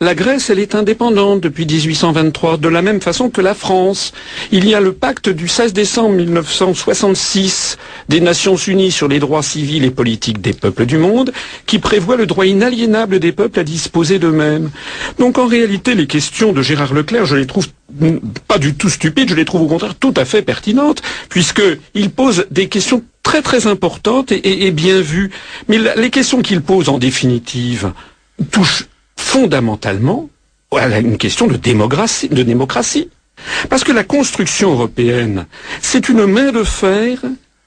[0.00, 4.12] La Grèce, elle est indépendante depuis 1823, de la même façon que la France.
[4.52, 7.78] Il y a le pacte du 16 décembre 1966
[8.08, 11.32] des Nations Unies sur les droits civils et politiques des peuples du monde,
[11.66, 14.70] qui prévoit le droit inaliénable des peuples à disposer d'eux-mêmes.
[15.18, 17.66] Donc en réalité, les questions de Gérard Leclerc, je les trouve
[18.46, 22.46] pas du tout stupides, je les trouve au contraire tout à fait pertinentes, puisqu'il pose
[22.52, 25.32] des questions très très importantes et, et bien vues.
[25.66, 27.90] Mais les questions qu'il pose en définitive
[28.52, 28.84] touchent
[29.18, 30.30] fondamentalement
[30.72, 33.10] à une question de démocratie, de démocratie.
[33.68, 35.46] Parce que la construction européenne,
[35.82, 37.18] c'est une main de fer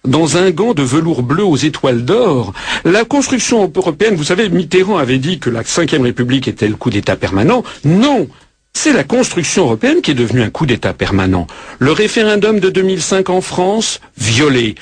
[0.06, 2.54] dans un gant de velours bleu aux étoiles d'or.
[2.84, 6.90] La construction européenne, vous savez, Mitterrand avait dit que la Ve République était le coup
[6.90, 7.64] d'État permanent.
[7.86, 8.28] Non
[8.74, 11.46] c'est la construction européenne qui est devenue un coup d'État permanent.
[11.80, 14.76] Le référendum de 2005 en France, violé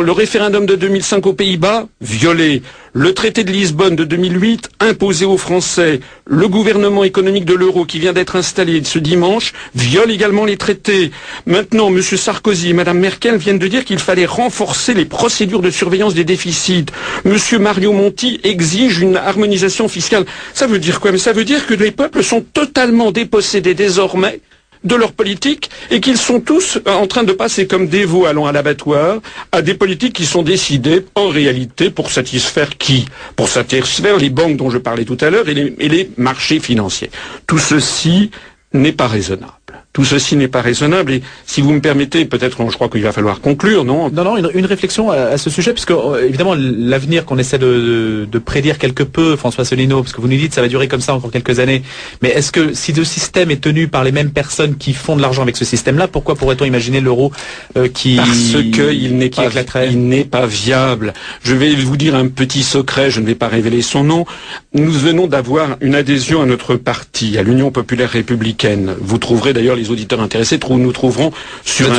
[0.00, 2.62] le référendum de 2005 aux Pays-Bas, violé.
[2.94, 6.00] Le traité de Lisbonne de 2008, imposé aux Français.
[6.24, 11.10] Le gouvernement économique de l'euro qui vient d'être installé ce dimanche, viole également les traités.
[11.44, 12.00] Maintenant, M.
[12.00, 16.24] Sarkozy et Mme Merkel viennent de dire qu'il fallait renforcer les procédures de surveillance des
[16.24, 16.86] déficits.
[17.26, 17.36] M.
[17.60, 20.24] Mario Monti exige une harmonisation fiscale.
[20.54, 21.12] Ça veut dire quoi?
[21.12, 24.40] Mais ça veut dire que les peuples sont totalement dépossédés désormais
[24.84, 28.46] de leur politique et qu'ils sont tous en train de passer comme des veaux allant
[28.46, 29.20] à l'abattoir
[29.52, 33.06] à des politiques qui sont décidées en réalité pour satisfaire qui?
[33.36, 35.54] Pour satisfaire les banques dont je parlais tout à l'heure et
[35.88, 37.10] les marchés financiers.
[37.46, 38.30] Tout ceci
[38.72, 39.52] n'est pas raisonnable.
[39.94, 43.12] Tout ceci n'est pas raisonnable et si vous me permettez, peut-être je crois qu'il va
[43.12, 44.10] falloir conclure, non?
[44.10, 48.78] Non, non, une, réflexion à, ce sujet, puisque euh, évidemment l'avenir qu'on essaie de, prédire
[48.78, 51.30] quelque peu, François Solino, parce que vous nous dites ça va durer comme ça encore
[51.30, 51.82] quelques années,
[52.22, 55.22] mais est-ce que si le système est tenu par les mêmes personnes qui font de
[55.22, 57.30] l'argent avec ce système-là, pourquoi pourrait-on imaginer l'euro
[57.76, 59.46] euh, qui Parce qu'il n'est pas,
[59.86, 61.12] il n'est pas viable.
[61.44, 64.26] Je vais vous dire un petit secret, je ne vais pas révéler son nom.
[64.72, 68.96] Nous venons d'avoir une adhésion à notre parti, à l'Union populaire républicaine.
[69.00, 71.30] Vous trouverez d'ailleurs les les auditeurs intéressés nous trouveront
[71.64, 71.90] sur,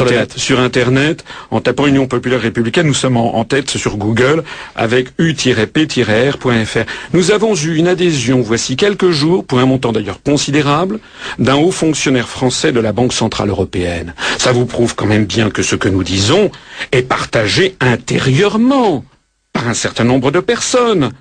[0.60, 2.88] Internet, en tapant Union populaire républicaine.
[2.88, 4.44] Nous sommes en, tête sur Google
[4.76, 6.80] avec u-p-r.fr.
[7.14, 11.00] Nous avons eu une adhésion, voici quelques jours, pour un montant d'ailleurs considérable,
[11.38, 14.14] d'un haut fonctionnaire français de la Banque Centrale Européenne.
[14.40, 16.50] Ça vous prouve quand même bien que ce que nous disons
[16.92, 19.06] est partagé intérieurement
[19.54, 21.12] par un certain nombre de personnes.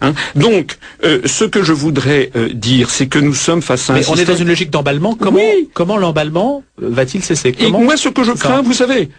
[0.00, 0.14] Hein.
[0.34, 3.96] Donc, euh, ce que je voudrais euh, dire, c'est que nous sommes face à un
[3.96, 5.14] Mais on est dans une logique d'emballement.
[5.14, 5.68] Comment, Oui.
[5.74, 9.10] comment l'emballement va-t-il cesser Et Comment moi, ce que je crains, vous savez,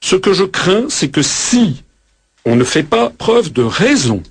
[0.00, 1.82] ce que je crains, c'est que si
[2.44, 4.22] on ne fait pas preuve de raison,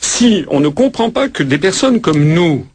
[0.00, 2.66] si on ne comprend pas que des personnes comme nous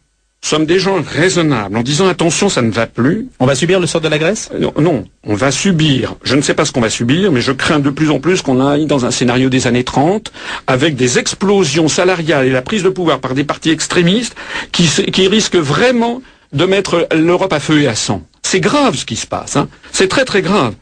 [0.42, 3.88] sommes des gens raisonnables, en disant attention, ça ne va plus, On va subir le
[3.88, 4.50] sort de la Grèce?
[4.54, 6.16] Euh, non, non, on va subir.
[6.24, 8.42] Je ne sais pas ce qu'on va subir, mais je crains de plus en plus
[8.42, 10.32] qu'on aille dans un scénario des années 30
[10.68, 14.36] avec des explosions salariales et la prise de pouvoir par des partis extrémistes
[14.72, 14.88] qui,
[15.28, 16.22] risquent vraiment
[16.54, 18.24] de mettre l'Europe à feu et à sang.
[18.42, 19.56] C'est grave ce qui se passe.
[19.58, 19.68] hein.
[19.92, 20.74] C'est très très grave.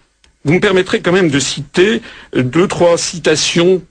[0.45, 2.01] Vous me permettrez quand même de citer
[2.35, 3.81] euh, deux, trois citations.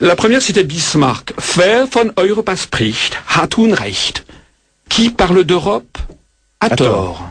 [0.00, 1.32] La première, c'était Bismarck.
[1.56, 4.24] Wer von Europa spricht, hat Unrecht.
[4.88, 5.98] Qui parle d'Europe
[6.60, 7.28] a À tort tort.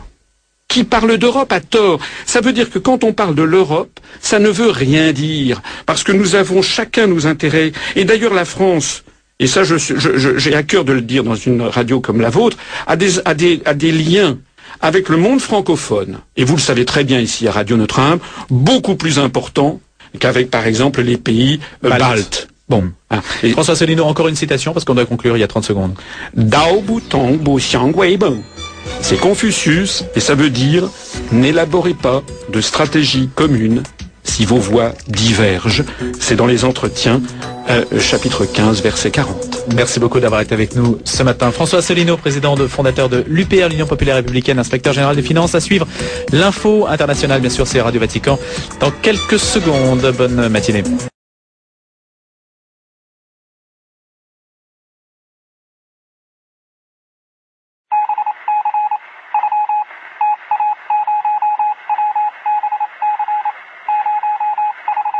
[0.68, 1.98] qui parle d'Europe a tort.
[2.26, 6.02] Ça veut dire que quand on parle de l'Europe, ça ne veut rien dire, parce
[6.02, 7.72] que nous avons chacun nos intérêts.
[7.96, 9.02] Et d'ailleurs la France,
[9.38, 12.56] et ça j'ai à cœur de le dire dans une radio comme la vôtre,
[12.86, 14.38] a des, a des, a des liens
[14.80, 16.18] avec le monde francophone.
[16.36, 18.18] Et vous le savez très bien ici à Radio Notre-Dame,
[18.50, 19.80] beaucoup plus importants
[20.20, 22.00] qu'avec par exemple les pays euh, Baltes.
[22.00, 22.48] baltes.
[22.68, 22.84] Bon.
[23.42, 25.92] Et- François Solino, encore une citation parce qu'on doit conclure il y a 30 secondes.
[26.34, 28.18] Dao Bu Tong Bu Xiang Wei.
[29.00, 30.88] C'est Confucius et ça veut dire
[31.32, 33.82] n'élaborez pas de stratégie commune
[34.22, 35.84] si vos voix divergent.
[36.20, 37.22] C'est dans les entretiens,
[37.70, 39.64] euh, chapitre 15, verset 40.
[39.74, 41.50] Merci beaucoup d'avoir été avec nous ce matin.
[41.50, 45.54] François Solino, président de fondateur de l'UPR, l'Union Populaire Républicaine, inspecteur général des finances.
[45.54, 45.86] À suivre
[46.32, 48.38] l'info internationale, bien sûr, c'est Radio Vatican.
[48.80, 50.82] Dans quelques secondes, bonne matinée.